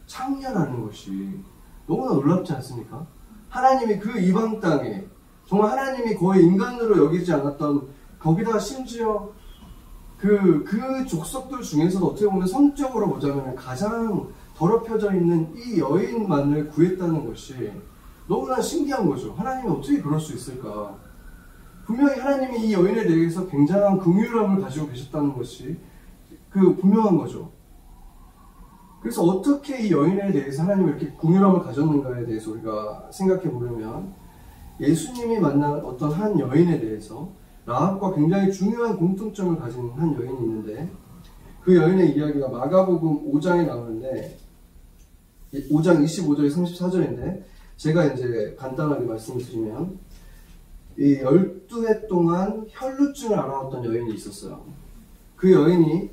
창녀라는 0.06 0.86
것이 0.86 1.38
너무나 1.86 2.14
놀랍지 2.14 2.52
않습니까? 2.54 3.06
하나님이 3.48 3.98
그 3.98 4.18
이방 4.18 4.60
땅에, 4.60 5.04
정말 5.46 5.70
하나님이 5.70 6.14
거의 6.16 6.44
인간으로 6.44 7.04
여기지 7.06 7.32
않았던, 7.32 7.88
거기다 8.18 8.58
심지어 8.58 9.30
그, 10.18 10.64
그 10.64 11.06
족속들 11.06 11.62
중에서도 11.62 12.04
어떻게 12.04 12.26
보면 12.26 12.46
성적으로 12.46 13.08
보자면 13.08 13.54
가장 13.54 14.28
더럽혀져 14.56 15.14
있는 15.14 15.54
이 15.56 15.78
여인만을 15.78 16.70
구했다는 16.70 17.26
것이 17.26 17.72
너무나 18.26 18.60
신기한 18.60 19.08
거죠. 19.08 19.32
하나님이 19.34 19.70
어떻게 19.70 20.02
그럴 20.02 20.18
수 20.18 20.34
있을까? 20.34 20.96
분명히 21.86 22.20
하나님이 22.20 22.66
이 22.66 22.72
여인에 22.74 23.06
대해서 23.06 23.46
굉장한 23.46 23.98
긍휼함을 23.98 24.60
가지고 24.60 24.88
계셨다는 24.88 25.32
것이 25.34 25.78
그 26.50 26.76
분명한 26.76 27.16
거죠. 27.16 27.50
그래서 29.08 29.22
어떻게 29.22 29.86
이 29.86 29.90
여인에 29.90 30.32
대해서 30.32 30.64
하나님이 30.64 30.90
이렇게 30.90 31.10
긍휼함을 31.16 31.60
가졌는가에 31.60 32.26
대해서 32.26 32.50
우리가 32.50 33.08
생각해 33.10 33.50
보려면 33.50 34.12
예수님이 34.78 35.38
만난 35.38 35.80
어떤 35.82 36.12
한 36.12 36.38
여인에 36.38 36.78
대해서 36.78 37.30
라합과 37.64 38.14
굉장히 38.14 38.52
중요한 38.52 38.98
공통점을 38.98 39.58
가진 39.58 39.88
한 39.96 40.14
여인이 40.14 40.38
있는데 40.40 40.90
그 41.62 41.74
여인의 41.74 42.18
이야기가 42.18 42.48
마가복음 42.48 43.32
5장에 43.32 43.66
나오는데 43.66 44.36
5장 45.54 46.04
25절에 46.04 46.52
34절인데 46.52 47.44
제가 47.78 48.12
이제 48.12 48.54
간단하게 48.58 49.06
말씀을 49.06 49.42
드리면 49.42 49.98
이 50.98 51.16
12해 51.16 52.06
동안 52.08 52.66
혈루증을 52.68 53.38
알아왔던 53.38 53.86
여인이 53.86 54.14
있었어요. 54.14 54.60
그 55.34 55.50
여인이 55.50 56.10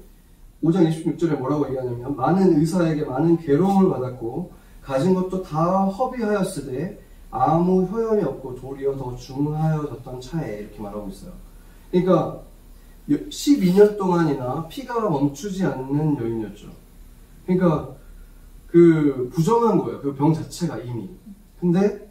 5장 0.66 0.90
26절에 0.90 1.38
뭐라고 1.38 1.68
얘기하냐면 1.68 2.16
많은 2.16 2.60
의사에게 2.60 3.06
많은 3.06 3.38
괴로움을 3.38 3.90
받았고 3.92 4.52
가진 4.82 5.14
것도 5.14 5.44
다 5.44 5.86
허비하였으되 5.86 7.00
아무 7.32 7.84
효염이 7.86 8.24
없고 8.24 8.56
도리어 8.56 8.96
더 8.98 9.16
중하여졌던 9.16 10.22
차에 10.22 10.60
이렇게 10.60 10.82
말하고 10.82 11.10
있어요. 11.10 11.32
그러니까 11.92 12.42
12년 13.10 13.98
동안이나 13.98 14.68
피가 14.68 15.10
멈추지 15.10 15.64
않는 15.66 16.18
여인이었죠. 16.18 16.68
그러니까 17.46 17.90
그 18.68 19.30
부정한 19.34 19.78
거예요. 19.78 20.02
그 20.02 20.16
병 20.16 20.34
자체가 20.34 20.78
이미. 20.80 21.10
근데 21.60 22.10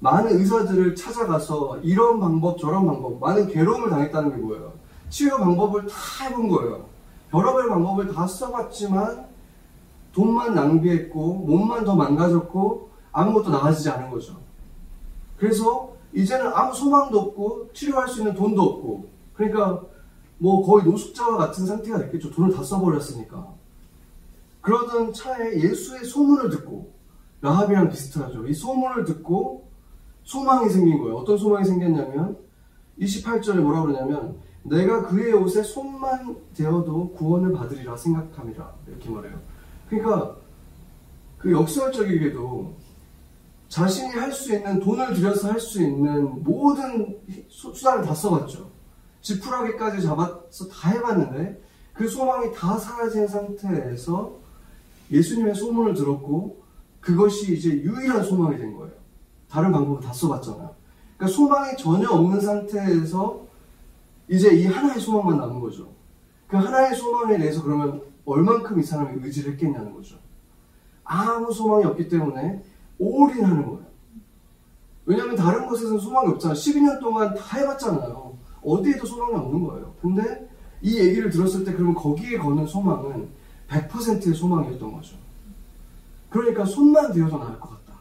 많은 0.00 0.38
의사들을 0.38 0.94
찾아가서 0.94 1.78
이런 1.82 2.20
방법 2.20 2.58
저런 2.58 2.84
방법 2.86 3.18
많은 3.20 3.48
괴로움을 3.48 3.88
당했다는 3.90 4.30
게 4.30 4.36
뭐예요? 4.36 4.72
치료 5.08 5.38
방법을 5.38 5.86
다 5.86 6.26
해본 6.26 6.48
거예요. 6.48 6.86
여러 7.34 7.68
방법을 7.68 8.12
다 8.12 8.26
써봤지만 8.26 9.26
돈만 10.12 10.54
낭비했고 10.54 11.34
몸만 11.34 11.84
더 11.84 11.96
망가졌고 11.96 12.90
아무것도 13.12 13.50
나아지지 13.50 13.90
않은 13.90 14.10
거죠. 14.10 14.40
그래서 15.36 15.92
이제는 16.12 16.52
아무 16.54 16.72
소망도 16.72 17.18
없고 17.18 17.72
치료할 17.72 18.08
수 18.08 18.20
있는 18.20 18.34
돈도 18.34 18.62
없고 18.62 19.08
그러니까 19.34 19.82
뭐 20.38 20.64
거의 20.64 20.84
노숙자와 20.84 21.36
같은 21.36 21.66
상태가 21.66 21.98
됐겠죠. 21.98 22.30
돈을 22.30 22.54
다 22.54 22.62
써버렸으니까. 22.62 23.54
그러던 24.60 25.12
차에 25.12 25.60
예수의 25.60 26.04
소문을 26.04 26.50
듣고 26.50 26.94
라합이랑 27.40 27.90
비슷하죠. 27.90 28.46
이 28.46 28.54
소문을 28.54 29.04
듣고 29.04 29.68
소망이 30.22 30.70
생긴 30.70 30.98
거예요. 31.02 31.16
어떤 31.16 31.36
소망이 31.36 31.64
생겼냐면 31.64 32.38
28절에 33.00 33.56
뭐라 33.56 33.82
그러냐면 33.82 34.38
내가 34.64 35.06
그의 35.06 35.32
옷에 35.34 35.62
손만 35.62 36.36
대어도 36.54 37.10
구원을 37.12 37.52
받으리라 37.52 37.96
생각함이라 37.96 38.74
이렇게 38.88 39.10
말해요. 39.10 39.38
그러니까 39.88 40.36
그 41.38 41.52
역설적이게도 41.52 42.74
자신이 43.68 44.08
할 44.10 44.32
수 44.32 44.54
있는 44.54 44.80
돈을 44.80 45.14
들여서 45.14 45.50
할 45.52 45.60
수 45.60 45.82
있는 45.82 46.42
모든 46.42 47.18
수단을 47.48 48.04
다 48.04 48.14
써봤죠. 48.14 48.70
지푸라기까지 49.20 50.02
잡아서 50.02 50.68
다 50.68 50.90
해봤는데 50.90 51.62
그 51.92 52.08
소망이 52.08 52.52
다 52.54 52.78
사라진 52.78 53.26
상태에서 53.26 54.32
예수님의 55.10 55.54
소문을 55.54 55.94
들었고 55.94 56.62
그것이 57.00 57.54
이제 57.56 57.70
유일한 57.70 58.22
소망이 58.24 58.56
된 58.56 58.74
거예요. 58.74 58.92
다른 59.50 59.70
방법을 59.72 60.00
다 60.00 60.12
써봤잖아요. 60.12 60.74
그러니까 61.16 61.36
소망이 61.36 61.76
전혀 61.76 62.08
없는 62.08 62.40
상태에서 62.40 63.43
이제 64.28 64.54
이 64.54 64.66
하나의 64.66 65.00
소망만 65.00 65.38
남은 65.38 65.60
거죠. 65.60 65.92
그 66.46 66.56
하나의 66.56 66.94
소망에 66.94 67.38
대해서 67.38 67.62
그러면 67.62 68.02
얼만큼 68.24 68.78
이 68.78 68.82
사람이 68.82 69.20
의지를 69.22 69.52
했겠냐는 69.52 69.92
거죠. 69.92 70.16
아무 71.04 71.52
소망이 71.52 71.84
없기 71.84 72.08
때문에 72.08 72.62
올인하는 72.98 73.66
거예요. 73.66 73.84
왜냐하면 75.06 75.36
다른 75.36 75.66
곳에서는 75.66 75.98
소망이 75.98 76.28
없잖아요. 76.32 76.56
12년 76.56 77.00
동안 77.00 77.34
다 77.34 77.58
해봤잖아요. 77.58 78.38
어디에도 78.62 79.06
소망이 79.06 79.34
없는 79.34 79.66
거예요. 79.66 79.94
근데 80.00 80.48
이 80.80 80.98
얘기를 80.98 81.30
들었을 81.30 81.64
때 81.64 81.72
그러면 81.72 81.94
거기에 81.94 82.38
거는 82.38 82.66
소망은 82.66 83.28
100%의 83.68 84.34
소망이었던 84.34 84.92
거죠. 84.92 85.16
그러니까 86.30 86.64
손만 86.64 87.12
대어도 87.12 87.38
나을 87.38 87.60
것 87.60 87.70
같다. 87.70 87.98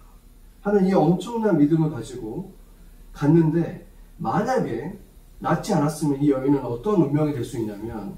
하는 0.62 0.88
이 0.88 0.94
엄청난 0.94 1.58
믿음을 1.58 1.92
가지고 1.92 2.53
갔는데 3.12 3.86
만약에 4.18 4.98
낫지 5.44 5.74
않았으면 5.74 6.22
이 6.24 6.32
여인은 6.32 6.64
어떤 6.64 7.02
운명이 7.02 7.34
될 7.34 7.44
수 7.44 7.60
있냐면 7.60 8.16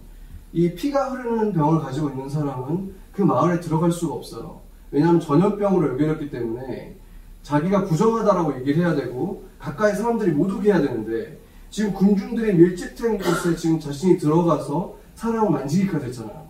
이 0.53 0.73
피가 0.75 1.09
흐르는 1.09 1.53
병을 1.53 1.79
가지고 1.81 2.09
있는 2.11 2.29
사람은 2.29 2.93
그 3.11 3.23
마을에 3.23 3.59
들어갈 3.59 3.91
수가 3.91 4.13
없어요. 4.13 4.61
왜냐하면 4.91 5.19
전염병으로 5.19 5.89
연결했기 5.89 6.29
때문에 6.29 6.95
자기가 7.41 7.85
부정하다라고 7.85 8.59
얘기를 8.59 8.83
해야 8.85 8.95
되고 8.95 9.43
가까이 9.59 9.93
사람들이 9.95 10.31
못 10.31 10.51
오게 10.51 10.71
해야 10.71 10.79
되는데 10.81 11.39
지금 11.71 11.93
군중들이 11.93 12.53
밀집된 12.53 13.17
곳에 13.17 13.55
지금 13.55 13.79
자신이 13.79 14.17
들어가서 14.19 14.95
사람을 15.15 15.49
만지기까지 15.49 16.05
했잖아요. 16.05 16.45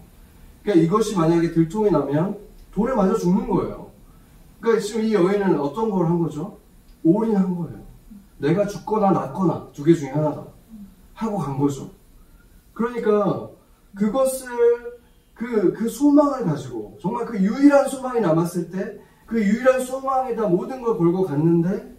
그러니까 0.62 0.86
이것이 0.86 1.16
만약에 1.16 1.52
들통이 1.54 1.90
나면 1.90 2.38
돌에 2.74 2.94
맞아 2.94 3.16
죽는 3.16 3.48
거예요. 3.48 3.92
그러니까 4.60 4.84
지금 4.86 5.04
이 5.06 5.14
여인은 5.14 5.58
어떤 5.60 5.90
걸 5.90 6.06
한 6.06 6.20
거죠? 6.20 6.58
올인한 7.04 7.56
거예요. 7.56 7.80
내가 8.40 8.68
죽거나 8.68 9.12
낫거나 9.12 9.70
두 9.74 9.86
개 9.86 9.94
중에 9.96 10.10
하나다. 10.10 10.45
하고 11.16 11.38
간 11.40 11.58
거죠. 11.58 11.90
그러니까 12.74 13.50
그것을 13.96 14.48
그, 15.34 15.74
그 15.74 15.90
소망을 15.90 16.46
가지고 16.46 16.98
정말 17.02 17.26
그 17.26 17.40
유일한 17.40 17.90
소망이 17.90 18.22
남았을 18.22 18.70
때 18.70 19.06
그 19.26 19.44
유일한 19.44 19.82
소망에다 19.82 20.48
모든 20.48 20.82
걸 20.82 20.98
걸고 20.98 21.24
갔는데 21.24 21.96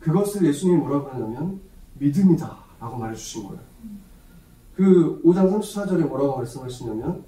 그것을 0.00 0.46
예수님이 0.46 0.78
뭐라고 0.78 1.10
하냐면 1.10 1.60
믿음이다 1.94 2.56
라고 2.80 2.96
말해주신 2.96 3.44
거예요. 3.48 3.60
그 4.74 5.22
5장 5.22 5.60
34절에 5.60 6.08
뭐라고 6.08 6.38
말씀하시냐면 6.38 7.24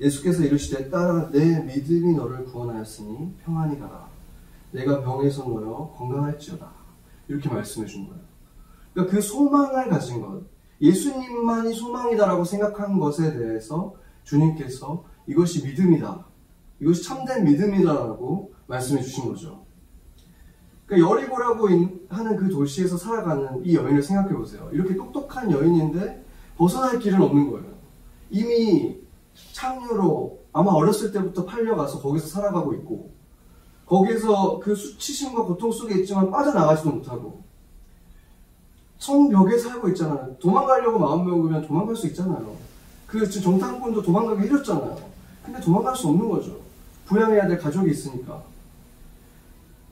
예수께서 0.00 0.44
이르시되 0.44 0.90
따라 0.90 1.30
내 1.30 1.60
믿음이 1.62 2.14
너를 2.14 2.44
구원하였으니 2.46 3.36
평안히 3.44 3.78
가라. 3.78 4.08
내가 4.72 5.02
병에서 5.02 5.44
놓여 5.44 5.94
건강할지어다. 5.96 6.68
이렇게 7.28 7.48
말씀해 7.48 7.86
준 7.86 8.08
거예요. 8.08 8.20
그러니까 8.92 9.14
그 9.14 9.22
소망을 9.22 9.88
가진 9.88 10.20
것, 10.20 10.42
예수님만이 10.80 11.74
소망이다라고 11.74 12.44
생각한 12.44 12.98
것에 12.98 13.38
대해서 13.38 13.94
주님께서 14.24 15.04
이것이 15.26 15.64
믿음이다. 15.64 16.26
이것이 16.80 17.04
참된 17.04 17.44
믿음이다라고 17.44 18.52
말씀해 18.66 19.02
주신 19.02 19.28
거죠. 19.28 19.64
그러니까 20.86 21.10
여리고라고 21.10 21.68
하는 22.08 22.36
그 22.36 22.48
도시에서 22.48 22.96
살아가는 22.96 23.64
이 23.64 23.76
여인을 23.76 24.02
생각해 24.02 24.34
보세요. 24.34 24.68
이렇게 24.72 24.96
똑똑한 24.96 25.50
여인인데 25.50 26.24
벗어날 26.56 26.98
길은 26.98 27.22
없는 27.22 27.50
거예요. 27.50 27.72
이미 28.30 29.00
창녀로 29.52 30.40
아마 30.52 30.72
어렸을 30.72 31.12
때부터 31.12 31.44
팔려가서 31.46 32.00
거기서 32.00 32.26
살아가고 32.26 32.74
있고 32.74 33.12
거기에서 33.86 34.58
그 34.58 34.74
수치심과 34.74 35.44
고통 35.44 35.70
속에 35.70 36.00
있지만 36.00 36.30
빠져나가지도 36.30 36.90
못하고 36.90 37.42
성벽에 39.02 39.58
살고 39.58 39.88
있잖아요. 39.88 40.36
도망가려고 40.38 40.96
마음 40.96 41.24
먹으면 41.24 41.66
도망갈 41.66 41.96
수 41.96 42.06
있잖아요. 42.06 42.54
그 43.08 43.28
정탐꾼도 43.28 44.00
도망가게 44.00 44.42
해줬잖아요. 44.42 44.96
근데 45.44 45.60
도망갈 45.60 45.96
수 45.96 46.06
없는 46.06 46.28
거죠. 46.28 46.60
부양해야 47.06 47.48
될 47.48 47.58
가족이 47.58 47.90
있으니까. 47.90 48.44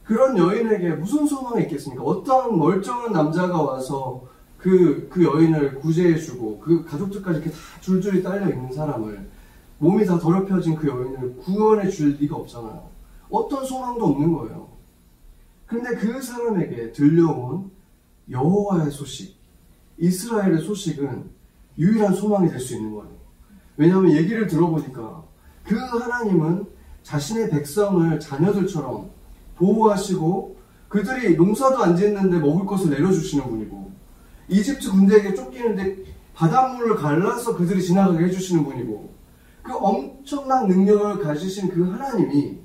그런 0.05 0.39
여인에게 0.39 0.91
무슨 0.91 1.27
소망이 1.27 1.65
있겠습니까? 1.65 2.05
어떤 2.05 2.57
멀쩡한 2.57 3.13
남자가 3.13 3.61
와서 3.61 4.23
그, 4.57 5.09
그 5.11 5.25
여인을 5.25 5.81
구제해주고 5.81 6.61
그 6.61 6.85
가족들까지 6.85 7.41
이렇게 7.41 7.51
다 7.51 7.57
줄줄이 7.81 8.23
딸려 8.23 8.49
있는 8.49 8.73
사람을 8.73 9.29
몸이 9.79 10.07
다 10.07 10.21
더럽혀진 10.21 10.77
그 10.77 10.87
여인을 10.87 11.37
구원해 11.39 11.89
줄 11.89 12.17
리가 12.21 12.37
없잖아요. 12.37 12.89
어떤 13.29 13.65
소망도 13.65 14.07
없는 14.07 14.33
거예요. 14.35 14.69
근데 15.67 15.97
그 15.97 16.23
사람에게 16.23 16.93
들려온 16.93 17.80
여호와의 18.31 18.91
소식, 18.91 19.37
이스라엘의 19.99 20.61
소식은 20.61 21.31
유일한 21.79 22.15
소망이 22.15 22.49
될 22.49 22.61
수 22.61 22.75
있는 22.77 22.93
거예요. 22.93 23.11
왜냐하면 23.77 24.13
얘기를 24.17 24.47
들어보니까 24.47 25.25
그 25.65 25.77
하나님은 25.77 26.67
자신의 27.03 27.51
백성을 27.51 28.21
자녀들처럼 28.21 29.11
보호하시고 29.57 30.57
그들이 30.89 31.37
농사도 31.37 31.83
안 31.83 31.97
짓는데 31.97 32.39
먹을 32.39 32.67
것을 32.67 32.91
내려주시는 32.91 33.45
분이고 33.45 33.93
이집트 34.49 34.91
군대에게 34.91 35.35
쫓기는데 35.35 36.05
바닷물을 36.35 36.97
갈라서 36.97 37.57
그들이 37.57 37.83
지나가게 37.83 38.25
해주시는 38.25 38.65
분이고 38.65 39.15
그 39.63 39.75
엄청난 39.77 40.67
능력을 40.67 41.19
가지신 41.23 41.69
그 41.69 41.91
하나님이 41.91 42.59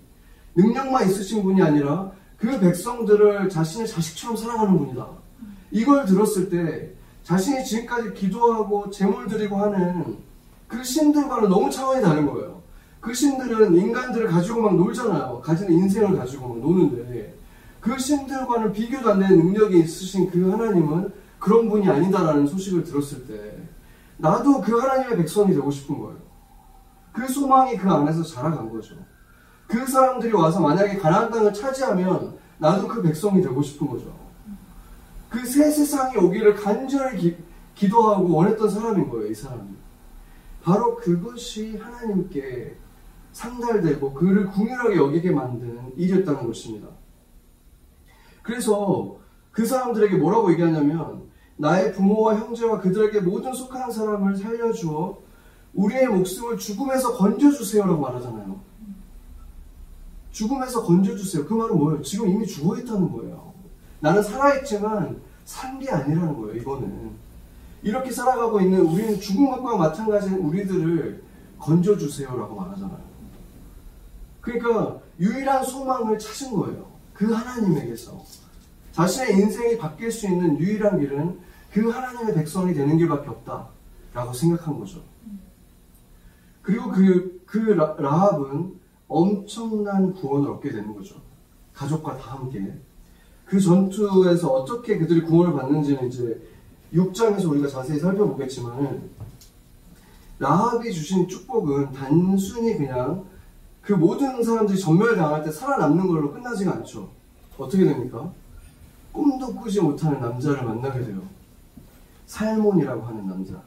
능력만 0.56 1.08
있으신 1.10 1.44
분이 1.44 1.62
아니라 1.62 2.12
그 2.38 2.60
백성들을 2.60 3.50
자신의 3.50 3.88
자식처럼 3.88 4.36
사랑하는 4.36 4.78
분이다. 4.78 5.25
이걸 5.76 6.06
들었을 6.06 6.50
때 6.50 6.94
자신이 7.24 7.66
지금까지 7.66 8.14
기도하고 8.14 8.90
제물 8.90 9.28
드리고 9.28 9.58
하는 9.58 10.16
그 10.70 10.82
신들과는 10.82 11.50
너무 11.50 11.70
차원이 11.70 12.02
다른 12.02 12.26
거예요. 12.26 12.62
그 13.02 13.14
신들은 13.14 13.76
인간들을 13.76 14.28
가지고 14.30 14.62
막 14.62 14.76
놀잖아요. 14.78 15.42
가지는 15.44 15.74
인생을 15.74 16.18
가지고 16.18 16.48
막 16.48 16.60
노는데 16.60 17.36
그 17.82 18.00
신들과는 18.00 18.72
비교도 18.72 19.12
안 19.12 19.20
되는 19.20 19.38
능력이 19.38 19.80
있으신 19.82 20.32
그 20.32 20.50
하나님은 20.50 21.12
그런 21.40 21.68
분이 21.68 21.90
아니다라는 21.90 22.48
소식을 22.48 22.86
들었을 22.86 23.28
때 23.28 23.58
나도 24.16 24.62
그 24.62 24.80
하나님의 24.80 25.18
백성이 25.18 25.54
되고 25.54 25.70
싶은 25.70 26.00
거예요. 26.00 26.16
그 27.12 27.28
소망이 27.28 27.76
그 27.76 27.92
안에서 27.92 28.24
자라간 28.24 28.70
거죠. 28.70 28.96
그 29.68 29.86
사람들이 29.86 30.32
와서 30.32 30.62
만약에 30.62 30.98
가나안 31.00 31.30
땅을 31.32 31.54
차지하면 31.54 32.38
나도 32.60 32.88
그 32.88 33.02
백성이 33.02 33.42
되고 33.42 33.62
싶은 33.62 33.88
거죠. 33.88 34.25
그 35.36 35.46
새 35.46 35.70
세상이 35.70 36.16
오기를 36.16 36.56
간절히 36.56 37.18
기, 37.18 37.38
기도하고 37.76 38.34
원했던 38.34 38.70
사람인 38.70 39.10
거예요, 39.10 39.28
이 39.28 39.36
사람이. 39.36 39.70
바로 40.64 40.96
그것이 40.96 41.76
하나님께 41.76 42.78
상달되고 43.34 44.14
그를 44.14 44.48
궁휼하게 44.48 44.96
여기게 44.96 45.32
만든 45.32 45.92
일이었다는 45.98 46.48
것입니다. 46.48 46.88
그래서 48.42 49.18
그 49.52 49.66
사람들에게 49.66 50.16
뭐라고 50.16 50.52
얘기하냐면 50.54 51.24
나의 51.58 51.92
부모와 51.94 52.38
형제와 52.38 52.80
그들에게 52.80 53.20
모든 53.20 53.54
속한 53.54 53.92
사람을 53.92 54.38
살려주어 54.38 55.20
우리의 55.74 56.08
목숨을 56.08 56.58
죽음에서 56.58 57.18
건져주세요라고 57.18 58.00
말하잖아요. 58.02 58.62
죽음에서 60.32 60.84
건져주세요. 60.84 61.46
그 61.46 61.54
말은 61.54 61.78
뭐예요? 61.78 62.02
지금 62.02 62.30
이미 62.30 62.46
죽어있다는 62.46 63.12
거예요. 63.12 63.54
나는 64.00 64.24
살아있지만 64.24 65.25
산 65.46 65.80
게 65.80 65.90
아니라는 65.90 66.36
거예요, 66.42 66.56
이거는. 66.60 67.12
이렇게 67.84 68.12
살아가고 68.12 68.60
있는 68.62 68.82
우리는 68.82 69.20
죽은 69.20 69.52
것과 69.52 69.78
마찬가지인 69.78 70.40
우리들을 70.40 71.24
건져주세요라고 71.60 72.56
말하잖아요. 72.56 73.06
그러니까 74.42 75.00
유일한 75.20 75.64
소망을 75.64 76.18
찾은 76.18 76.52
거예요. 76.56 76.88
그 77.14 77.32
하나님에게서. 77.32 78.24
자신의 78.92 79.34
인생이 79.34 79.78
바뀔 79.78 80.12
수 80.12 80.26
있는 80.28 80.58
유일한 80.60 81.00
길은 81.00 81.40
그 81.72 81.90
하나님의 81.90 82.34
백성이 82.36 82.74
되는 82.74 82.98
길밖에 82.98 83.30
없다 83.30 83.68
라고 84.14 84.34
생각한 84.34 84.80
거죠. 84.80 85.02
그리고 86.62 86.92
그, 86.92 87.44
그 87.46 87.58
라합은 87.60 88.80
엄청난 89.08 90.14
구원을 90.14 90.50
얻게 90.52 90.72
되는 90.72 90.94
거죠. 90.96 91.16
가족과 91.74 92.18
다 92.18 92.32
함께. 92.36 92.74
그 93.46 93.60
전투에서 93.60 94.50
어떻게 94.50 94.98
그들이 94.98 95.22
구원을 95.22 95.54
받는지는 95.54 96.08
이제 96.08 96.42
6장에서 96.94 97.50
우리가 97.52 97.68
자세히 97.68 98.00
살펴보겠지만 98.00 99.10
라합이 100.40 100.92
주신 100.92 101.28
축복은 101.28 101.92
단순히 101.94 102.78
그냥 102.78 103.26
그 103.82 103.94
모든 103.94 104.44
사람들이 104.44 104.80
전멸당할 104.80 105.44
때 105.44 105.52
살아남는 105.52 106.08
걸로 106.08 106.32
끝나지가 106.34 106.74
않죠. 106.74 107.10
어떻게 107.58 107.86
됩니까? 107.86 108.32
꿈도 109.12 109.56
꾸지 109.56 109.80
못하는 109.80 110.20
남자를 110.20 110.66
만나게 110.66 111.06
돼요. 111.06 111.22
살몬이라고 112.26 113.04
하는 113.04 113.28
남자. 113.28 113.62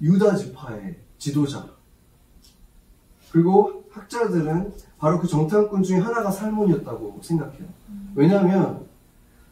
유다 0.00 0.36
지파의 0.36 0.96
지도자. 1.18 1.68
그리고 3.30 3.75
학자들은 3.96 4.74
바로 4.98 5.18
그 5.18 5.26
정탐꾼 5.26 5.82
중에 5.82 5.98
하나가 5.98 6.30
살몬이었다고 6.30 7.20
생각해요. 7.22 7.64
왜냐하면 8.14 8.86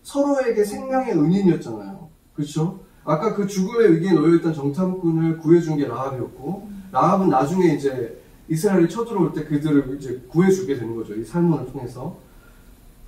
서로에게 0.02 0.64
생명의 0.64 1.12
은인이었잖아요. 1.12 2.09
그렇죠? 2.35 2.80
아까 3.04 3.35
그 3.35 3.46
죽음의 3.46 3.94
위기에 3.94 4.12
놓여있던 4.12 4.54
정탐꾼을 4.54 5.38
구해준 5.38 5.76
게 5.76 5.87
라합이었고 5.87 6.68
라합은 6.92 7.28
나중에 7.28 7.74
이제 7.74 8.22
이스라엘이 8.48 8.88
쳐들어올 8.88 9.33
때 9.33 9.44
그들을 9.44 9.96
이제 9.98 10.22
구해주게 10.28 10.76
되는 10.76 10.94
거죠. 10.94 11.14
이 11.14 11.24
살몬을 11.24 11.72
통해서. 11.72 12.16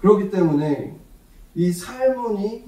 그렇기 0.00 0.30
때문에 0.30 0.96
이 1.54 1.72
살몬이 1.72 2.64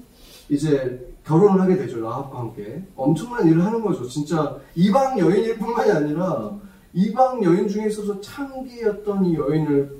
이제 0.49 1.15
결혼을 1.25 1.61
하게 1.61 1.77
되죠. 1.77 2.01
라합과 2.01 2.39
함께. 2.39 2.83
엄청난 2.95 3.47
일을 3.47 3.63
하는 3.63 3.81
거죠. 3.81 4.07
진짜 4.07 4.57
이방 4.75 5.19
여인일 5.19 5.57
뿐만이 5.57 5.91
아니라 5.91 6.51
이방 6.93 7.43
여인 7.43 7.67
중에 7.67 7.87
있어서 7.87 8.19
창기였던 8.19 9.25
이 9.25 9.35
여인을 9.35 9.99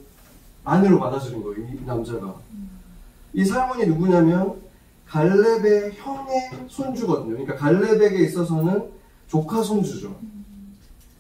아내로 0.64 1.00
받아들인 1.00 1.44
거예요. 1.44 1.68
이 1.68 1.86
남자가. 1.86 2.36
이 3.34 3.46
살몬이 3.46 3.86
누구냐면 3.86 4.62
갈렙의 5.06 5.94
형의 5.94 6.50
손주거든요. 6.68 7.30
그러니까 7.32 7.56
갈렙에게 7.56 8.24
있어서는 8.26 8.90
조카 9.28 9.62
손주죠. 9.62 10.16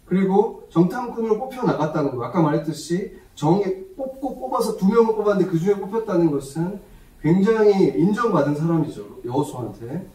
그리고 0.06 0.68
정탐꾼으로 0.72 1.40
뽑혀 1.40 1.64
나갔다는 1.64 2.16
거. 2.16 2.26
아까 2.26 2.42
말했듯이 2.42 3.20
정에 3.36 3.86
뽑고 3.96 4.40
뽑아서 4.40 4.76
두 4.78 4.88
명을 4.88 5.16
뽑았는데 5.16 5.52
그 5.52 5.60
중에 5.60 5.76
뽑혔다는 5.76 6.32
것은 6.32 6.80
굉장히 7.22 7.90
인정받은 8.00 8.56
사람이죠. 8.56 9.20
여호수아한테. 9.26 10.08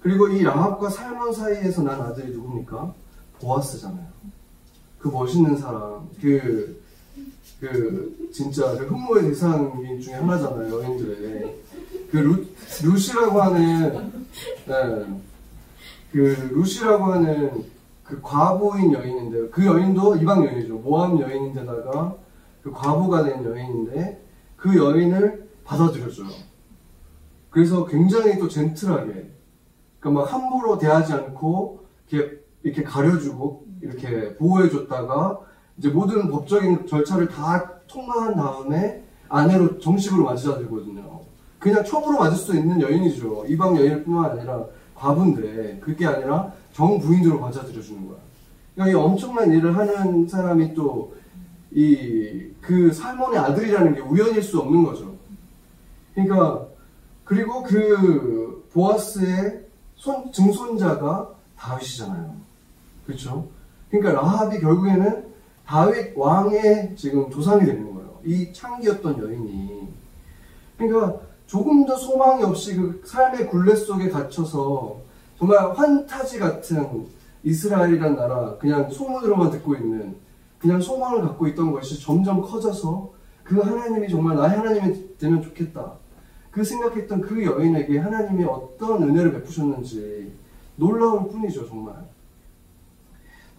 그리고 0.00 0.28
이 0.28 0.42
라합과 0.42 0.90
살몬 0.90 1.32
사이에서 1.32 1.82
난 1.82 2.00
아들이 2.00 2.32
누굽니까? 2.32 2.94
보아스잖아요. 3.40 4.06
그 5.00 5.08
멋있는 5.08 5.56
사람. 5.56 6.08
그, 6.20 6.80
그, 7.58 8.30
진짜 8.32 8.76
그 8.76 8.84
흠모의 8.84 9.24
대상인 9.24 10.00
중에 10.00 10.14
하나잖아요. 10.14 10.72
여인들의. 10.72 11.56
그 12.10 12.16
루, 12.16 12.44
루시라고 12.84 13.40
하는, 13.40 14.12
네. 14.66 15.06
그 16.12 16.50
루시라고 16.52 17.04
하는 17.04 17.64
그 18.04 18.20
과부인 18.20 18.92
여인인데요. 18.92 19.50
그 19.50 19.64
여인도 19.64 20.16
이방 20.16 20.44
여인이죠. 20.44 20.74
모함 20.74 21.20
여인인데다가 21.20 22.16
그 22.62 22.72
과부가 22.72 23.22
된 23.24 23.44
여인인데 23.44 24.20
그 24.56 24.76
여인을 24.76 25.48
받아들여줘요. 25.64 26.28
그래서 27.50 27.86
굉장히 27.86 28.38
또 28.38 28.48
젠틀하게, 28.48 29.30
그러니까 29.98 30.20
막 30.22 30.32
함부로 30.32 30.78
대하지 30.78 31.12
않고 31.12 31.84
이렇게, 32.10 32.39
이렇게 32.62 32.82
가려주고 32.82 33.66
이렇게 33.80 34.34
보호해줬다가 34.36 35.40
이제 35.78 35.88
모든 35.88 36.30
법적인 36.30 36.86
절차를 36.86 37.28
다 37.28 37.80
통과한 37.86 38.34
다음에 38.34 39.02
아내로 39.28 39.78
정식으로 39.78 40.24
맞아들거든요. 40.24 41.20
그냥 41.58 41.84
촉으로 41.84 42.18
맞을 42.18 42.36
수 42.36 42.56
있는 42.56 42.80
여인이죠. 42.80 43.44
이방 43.48 43.76
여인일 43.76 44.04
뿐만 44.04 44.30
아니라 44.32 44.64
과부인데 44.94 45.80
그게 45.80 46.06
아니라 46.06 46.52
정부인으로 46.72 47.38
맞아들여 47.38 47.80
주는 47.80 48.06
거야. 48.06 48.18
그러니까 48.74 48.98
이 48.98 49.02
엄청난 49.02 49.50
일을 49.52 49.76
하는 49.76 50.26
사람이 50.28 50.74
또 50.74 51.12
이 51.72 52.50
그 52.60 52.92
살몬의 52.92 53.38
아들이라는 53.38 53.94
게 53.94 54.00
우연일 54.00 54.42
수 54.42 54.58
없는 54.60 54.84
거죠. 54.84 55.14
그러니까 56.14 56.66
그리고 57.24 57.62
그 57.62 58.68
보아스의 58.72 59.66
손, 59.96 60.30
증손자가 60.32 61.30
다윗이잖아요. 61.56 62.34
그렇죠? 63.06 63.48
그러니까 63.90 64.20
라합이 64.20 64.60
결국에는 64.60 65.24
다윗 65.66 66.16
왕의 66.16 66.94
지금 66.96 67.30
조상이 67.30 67.64
되는 67.64 67.92
거예요. 67.94 68.18
이 68.24 68.52
창기였던 68.52 69.22
여인이. 69.22 69.88
그러니까 70.76 71.20
조금 71.46 71.84
더 71.84 71.96
소망이 71.96 72.42
없이 72.42 72.76
그 72.76 73.02
삶의 73.04 73.48
굴레 73.48 73.74
속에 73.74 74.08
갇혀서 74.08 74.98
정말 75.38 75.72
환타지 75.72 76.38
같은 76.38 77.06
이스라엘이란 77.42 78.16
나라 78.16 78.56
그냥 78.58 78.90
소문으로만 78.90 79.50
듣고 79.50 79.74
있는 79.74 80.16
그냥 80.58 80.80
소망을 80.80 81.22
갖고 81.22 81.48
있던 81.48 81.72
것이 81.72 82.00
점점 82.00 82.42
커져서 82.42 83.10
그 83.42 83.58
하나님이 83.60 84.08
정말 84.08 84.36
나의 84.36 84.58
하나님이 84.58 85.16
되면 85.18 85.42
좋겠다. 85.42 85.94
그 86.50 86.62
생각했던 86.62 87.20
그 87.20 87.44
여인에게 87.44 87.98
하나님이 87.98 88.44
어떤 88.44 89.02
은혜를 89.02 89.32
베푸셨는지 89.32 90.32
놀라울 90.76 91.28
뿐이죠, 91.28 91.66
정말. 91.66 91.94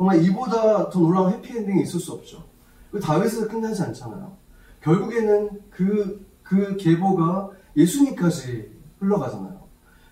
정말 0.02 0.24
이보다 0.24 0.90
더 0.90 1.00
놀라운 1.00 1.32
해피엔딩이 1.32 1.84
있을 1.84 2.00
수 2.00 2.14
없죠. 2.14 2.44
그 2.90 3.00
다윗에서 3.00 3.48
끝나지 3.48 3.84
않잖아요. 3.84 4.36
결국에는 4.82 5.62
그, 5.70 6.26
그 6.42 6.76
계보가 6.76 7.52
예수님까지 7.78 8.72
흘러가잖아요. 8.98 9.62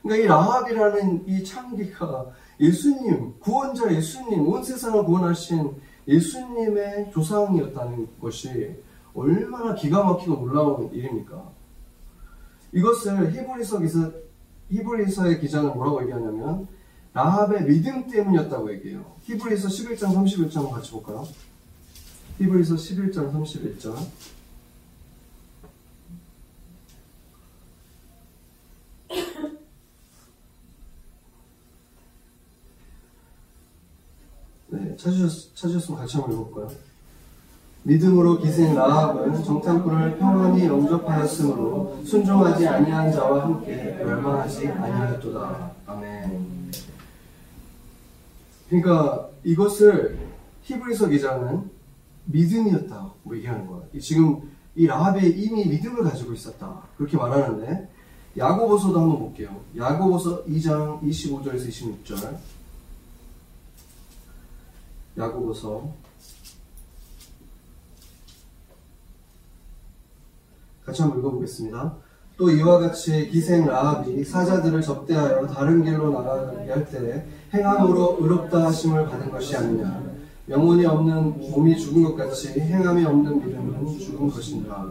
그러니까 0.04 0.24
이 0.24 0.28
라합이라는 0.28 1.28
이 1.28 1.44
창기가 1.44 2.28
예수님, 2.60 3.40
구원자 3.40 3.92
예수님, 3.92 4.48
온 4.48 4.64
세상을 4.64 5.04
구원하신 5.06 5.82
예수님의 6.08 7.10
조상이었다는 7.12 8.10
것이 8.22 8.76
얼마나 9.16 9.74
기가 9.74 10.04
막히고 10.04 10.36
놀라운 10.36 10.94
일입니까? 10.94 11.50
이것을 12.74 13.34
히브리서 13.34 13.80
기사, 13.80 14.12
히브리서의 14.70 15.40
기자는 15.40 15.74
뭐라고 15.74 16.04
얘기하냐면 16.04 16.68
라합의 17.14 17.66
믿음 17.66 18.08
때문이었다고 18.08 18.72
얘기해요. 18.74 19.16
히브리서 19.24 19.68
11장 19.68 20.14
31장 20.14 20.70
같이 20.72 20.92
볼까요? 20.92 21.28
히브리서 22.38 22.76
11장 22.76 23.34
31장 23.34 23.96
네, 34.72 34.96
찾으셨, 34.96 35.56
찾으셨으면 35.56 36.00
같이 36.00 36.18
한번 36.18 36.34
읽어볼까요? 36.34 36.78
믿음으로 37.84 38.40
기생 38.40 38.76
라합은 38.76 39.44
정탐꾼을 39.44 40.20
평안히 40.20 40.66
영접하였으므로 40.66 41.98
순종하지 42.06 42.68
아니한 42.68 43.12
자와 43.12 43.46
함께 43.46 43.96
멸망하지 43.98 44.68
아니하였도다. 44.68 45.72
아멘. 45.88 46.59
그러니까 48.70 49.30
이것을 49.44 50.18
히브리서 50.62 51.08
기자는 51.10 51.70
믿음이었다 52.26 53.14
뭐 53.24 53.36
얘기하는 53.36 53.68
거야. 53.68 53.82
지금 54.00 54.52
이 54.76 54.86
라합이 54.86 55.28
이미 55.28 55.66
믿음을 55.66 56.04
가지고 56.04 56.34
있었다 56.34 56.84
그렇게 56.98 57.18
말하는데 57.18 57.90
야고보서도 58.38 59.00
한번 59.00 59.20
볼게요. 59.20 59.60
야고보서 59.76 60.46
2장 60.46 61.02
25절에서 61.02 61.68
26절. 61.68 62.38
야고보서 65.18 65.92
같이 70.86 71.02
한번 71.02 71.20
읽어보겠습니다. 71.20 71.96
또 72.38 72.50
이와 72.50 72.80
같이 72.80 73.30
기생 73.30 73.66
라합이 73.66 74.24
사자들을 74.24 74.82
접대하여 74.82 75.46
다른 75.48 75.84
길로 75.84 76.12
나가게 76.12 76.72
할 76.72 76.90
때에 76.90 77.26
행함으로 77.54 78.18
의롭다 78.20 78.66
하심을 78.66 79.08
받은 79.08 79.32
것이 79.32 79.56
아니냐. 79.56 80.10
영혼이 80.50 80.86
없는 80.86 81.52
몸이 81.52 81.78
죽은 81.78 82.04
것 82.04 82.16
같이 82.16 82.60
행함이 82.60 83.06
없는 83.06 83.46
믿음은 83.46 84.00
죽은 84.00 84.30
것이니라. 84.30 84.88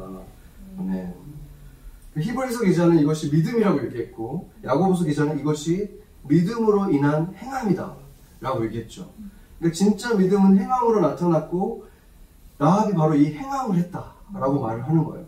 아멘. 0.78 1.14
히브리서 2.16 2.64
기자는 2.64 2.98
이것이 2.98 3.30
믿음이라고 3.30 3.84
얘기했고 3.86 4.50
야고보서 4.64 5.04
기자는 5.04 5.38
이것이 5.38 6.00
믿음으로 6.24 6.90
인한 6.90 7.32
행함이다 7.34 7.94
라고 8.40 8.64
얘기했죠. 8.66 9.10
그러니까 9.58 9.76
진짜 9.76 10.14
믿음은 10.14 10.58
행함으로 10.58 11.00
나타났고 11.00 11.86
라합이 12.58 12.94
바로 12.94 13.14
이 13.14 13.26
행함을 13.26 13.76
했다 13.76 14.14
라고 14.34 14.60
말을 14.60 14.86
하는 14.86 15.04
거예요. 15.04 15.26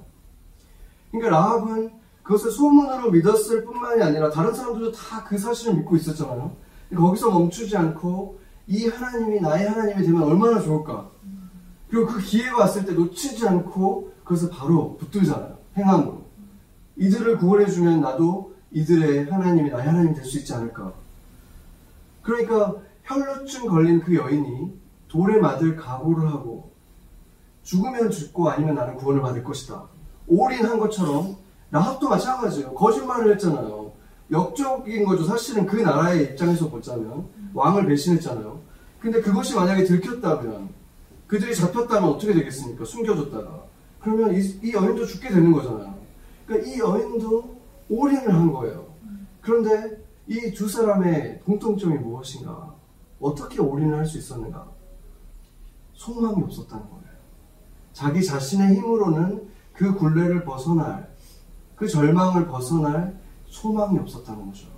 그러니까 1.11 1.31
라합은 1.37 1.91
그것을 2.23 2.51
소문으로 2.51 3.11
믿었을 3.11 3.65
뿐만이 3.65 4.03
아니라 4.03 4.31
다른 4.31 4.53
사람들도 4.53 4.93
다 4.93 5.25
그 5.25 5.39
사실을 5.39 5.75
믿고 5.77 5.97
있었잖아요. 5.97 6.53
거기서 6.95 7.31
멈추지 7.31 7.77
않고 7.77 8.39
이 8.67 8.87
하나님이 8.87 9.41
나의 9.41 9.69
하나님이 9.69 10.05
되면 10.05 10.23
얼마나 10.23 10.61
좋을까. 10.61 11.11
그리고 11.89 12.07
그 12.07 12.21
기회가 12.21 12.59
왔을 12.59 12.85
때 12.85 12.93
놓치지 12.93 13.47
않고 13.49 14.13
그것을 14.25 14.51
바로 14.51 14.97
붙들잖아요. 14.97 15.59
행함으로. 15.77 16.25
이들을 16.97 17.39
구원해주면 17.39 18.01
나도 18.01 18.55
이들의 18.71 19.31
하나님이 19.31 19.71
나의 19.71 19.87
하나님이 19.87 20.15
될 20.15 20.25
수 20.25 20.39
있지 20.39 20.53
않을까. 20.55 20.93
그러니까 22.23 22.77
혈루증 23.05 23.67
걸린 23.67 24.01
그 24.01 24.15
여인이 24.15 24.73
돌에 25.09 25.39
맞을 25.41 25.75
각오를 25.77 26.29
하고 26.31 26.71
죽으면 27.63 28.11
죽고 28.11 28.49
아니면 28.49 28.75
나는 28.77 28.95
구원을 28.97 29.21
받을 29.23 29.43
것이다. 29.43 29.85
올인한 30.29 30.79
것처럼 30.79 31.37
라합도 31.73 32.09
마찬가지예요. 32.09 32.75
거짓말을 32.75 33.33
했잖아요. 33.33 33.90
역적인 34.31 35.05
거죠. 35.05 35.25
사실은 35.25 35.67
그 35.67 35.77
나라의 35.77 36.25
입장에서 36.25 36.69
보자면 36.69 37.27
왕을 37.55 37.87
배신했잖아요. 37.87 38.61
근데 39.01 39.21
그것이 39.21 39.55
만약에 39.55 39.85
들켰다면 39.85 40.69
그들이 41.27 41.55
잡혔다면 41.55 42.11
어떻게 42.11 42.33
되겠습니까? 42.35 42.85
숨겨졌다가. 42.85 43.65
그러면 44.01 44.35
이, 44.35 44.41
이 44.63 44.73
여인도 44.73 45.05
죽게 45.07 45.29
되는 45.29 45.53
거잖아요. 45.53 45.95
그러니까 46.47 46.69
이 46.69 46.79
여인도 46.79 47.57
올인을 47.89 48.33
한 48.33 48.53
거예요. 48.53 48.87
그런데 49.41 49.99
이 50.27 50.53
두 50.55 50.69
사람의 50.69 51.41
공통점이 51.45 51.99
무엇인가? 51.99 52.75
어떻게 53.21 53.61
올인을 53.61 53.99
할 53.99 54.07
수 54.07 54.19
있었는가? 54.19 54.69
소망이 55.95 56.43
없었다는 56.43 56.85
거예요. 56.89 57.01
자기 57.93 58.25
자신의 58.25 58.77
힘으로는 58.77 59.49
그 59.75 59.95
굴레를 59.95 60.45
벗어날, 60.45 61.11
그 61.77 61.87
절망을 61.89 62.47
벗어날 62.47 63.20
소망이 63.51 63.99
없었다는 63.99 64.47
거죠. 64.47 64.69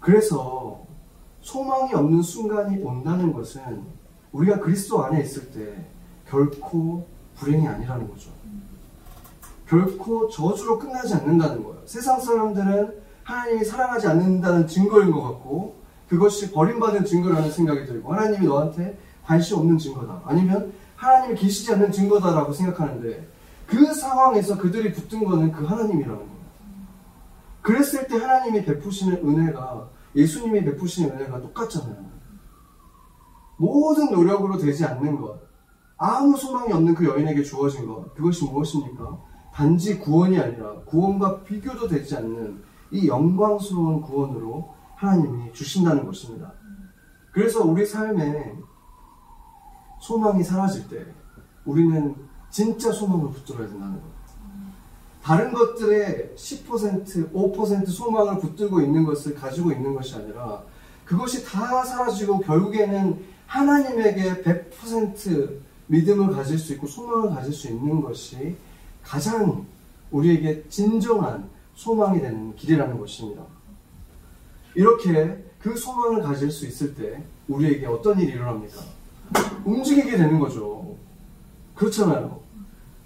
그래서 0.00 0.80
소망이 1.40 1.94
없는 1.94 2.22
순간이 2.22 2.82
온다는 2.82 3.32
것은 3.32 3.62
우리가 4.32 4.58
그리스도 4.58 5.04
안에 5.04 5.22
있을 5.22 5.50
때 5.52 5.86
결코 6.28 7.06
불행이 7.36 7.68
아니라는 7.68 8.08
거죠. 8.08 8.30
결코 9.68 10.28
저주로 10.28 10.78
끝나지 10.78 11.14
않는다는 11.14 11.62
거예요. 11.62 11.82
세상 11.86 12.20
사람들은 12.20 13.00
하나님이 13.22 13.64
사랑하지 13.64 14.08
않는다는 14.08 14.66
증거인 14.66 15.12
것 15.12 15.22
같고 15.22 15.76
그것이 16.08 16.50
버림받은 16.50 17.04
증거라는 17.04 17.50
생각이 17.50 17.86
들고 17.86 18.12
하나님이 18.12 18.46
너한테 18.46 18.98
관심 19.24 19.58
없는 19.58 19.78
증거다. 19.78 20.22
아니면 20.24 20.72
하나님이 20.96 21.38
계시지 21.38 21.72
않는 21.74 21.92
증거다라고 21.92 22.52
생각하는데 22.52 23.26
그 23.66 23.94
상황에서 23.94 24.58
그들이 24.58 24.92
붙은 24.92 25.24
거는 25.24 25.52
그 25.52 25.64
하나님이라는 25.64 26.16
거예요. 26.16 26.31
그랬을 27.62 28.06
때 28.08 28.16
하나님이 28.16 28.64
베푸시는 28.64 29.26
은혜가 29.26 29.90
예수님이 30.14 30.64
베푸시는 30.64 31.12
은혜가 31.12 31.40
똑같잖아요. 31.40 32.12
모든 33.56 34.10
노력으로 34.10 34.58
되지 34.58 34.84
않는 34.84 35.20
것, 35.20 35.40
아무 35.96 36.36
소망이 36.36 36.72
없는 36.72 36.94
그 36.94 37.06
여인에게 37.06 37.42
주어진 37.42 37.86
것, 37.86 38.12
그것이 38.14 38.44
무엇입니까? 38.44 39.18
단지 39.52 39.98
구원이 39.98 40.38
아니라 40.38 40.80
구원과 40.80 41.44
비교도 41.44 41.86
되지 41.86 42.16
않는 42.16 42.62
이 42.90 43.06
영광스러운 43.06 44.00
구원으로 44.00 44.74
하나님이 44.96 45.52
주신다는 45.52 46.04
것입니다. 46.04 46.52
그래서 47.32 47.62
우리 47.64 47.86
삶에 47.86 48.56
소망이 50.00 50.42
사라질 50.42 50.88
때 50.88 51.06
우리는 51.64 52.14
진짜 52.50 52.90
소망을 52.90 53.30
붙들어야 53.30 53.68
된다는 53.68 54.00
거예요. 54.00 54.11
다른 55.22 55.52
것들의 55.52 56.32
10%, 56.34 57.32
5% 57.32 57.86
소망을 57.86 58.40
붙들고 58.40 58.80
있는 58.80 59.04
것을 59.04 59.34
가지고 59.34 59.70
있는 59.70 59.94
것이 59.94 60.16
아니라 60.16 60.62
그것이 61.04 61.44
다 61.44 61.84
사라지고 61.84 62.40
결국에는 62.40 63.24
하나님에게 63.46 64.42
100% 64.42 65.58
믿음을 65.86 66.34
가질 66.34 66.58
수 66.58 66.72
있고 66.72 66.86
소망을 66.86 67.30
가질 67.30 67.52
수 67.52 67.68
있는 67.68 68.00
것이 68.00 68.56
가장 69.02 69.64
우리에게 70.10 70.64
진정한 70.68 71.48
소망이 71.74 72.20
되는 72.20 72.56
길이라는 72.56 72.98
것입니다. 72.98 73.44
이렇게 74.74 75.44
그 75.60 75.76
소망을 75.76 76.22
가질 76.22 76.50
수 76.50 76.66
있을 76.66 76.94
때 76.94 77.22
우리에게 77.48 77.86
어떤 77.86 78.18
일이 78.18 78.32
일어납니까? 78.32 78.80
움직이게 79.64 80.16
되는 80.16 80.38
거죠. 80.40 80.96
그렇잖아요. 81.74 82.41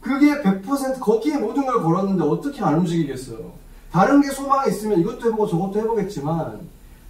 그게 0.07 0.41
100% 0.41 1.01
거기에 1.01 1.37
모든 1.39 1.67
걸 1.67 1.83
걸었는데 1.83 2.23
어떻게 2.23 2.63
안 2.63 2.79
움직이겠어요? 2.79 3.53
다른 3.91 4.21
게 4.21 4.31
소망이 4.31 4.71
있으면 4.71 5.01
이것도 5.01 5.27
해보고 5.27 5.49
저것도 5.49 5.81
해보겠지만 5.81 6.61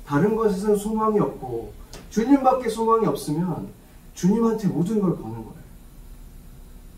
다른 0.06 0.34
것에는 0.34 0.76
소망이 0.76 1.20
없고 1.20 1.72
주님밖에 2.08 2.70
소망이 2.70 3.06
없으면 3.06 3.68
주님한테 4.14 4.68
모든 4.68 5.00
걸 5.00 5.16
거는 5.16 5.34
거예요. 5.34 5.56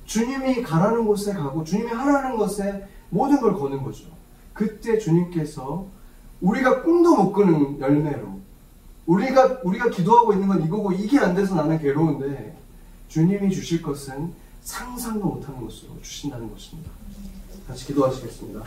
주님이 0.05 0.63
가라는 0.63 1.05
곳에 1.05 1.33
가고 1.33 1.65
주님이 1.65 1.91
하라는 1.91 2.37
것에 2.37 2.87
모든 3.11 3.41
걸 3.41 3.55
거는 3.55 3.83
거죠. 3.83 4.05
그때 4.53 4.99
주님께서 4.99 5.87
우리가 6.41 6.83
꿈도 6.83 7.17
못 7.17 7.33
꾸는 7.33 7.81
열매로 7.81 8.39
우리가 9.07 9.61
우리가 9.65 9.91
기도하고 9.91 10.33
있는 10.33 10.47
건 10.47 10.63
이거고 10.63 10.93
이게 10.93 11.19
안 11.19 11.35
돼서 11.35 11.57
나는 11.57 11.79
괴로운데 11.79 12.57
주님이 13.09 13.51
주실 13.51 13.83
것은 13.83 14.33
상상도 14.63 15.27
못하는 15.27 15.65
것으로 15.65 16.01
주신다는 16.03 16.51
것입니다. 16.51 16.91
같이 17.67 17.87
기도하시겠습니다. 17.87 18.63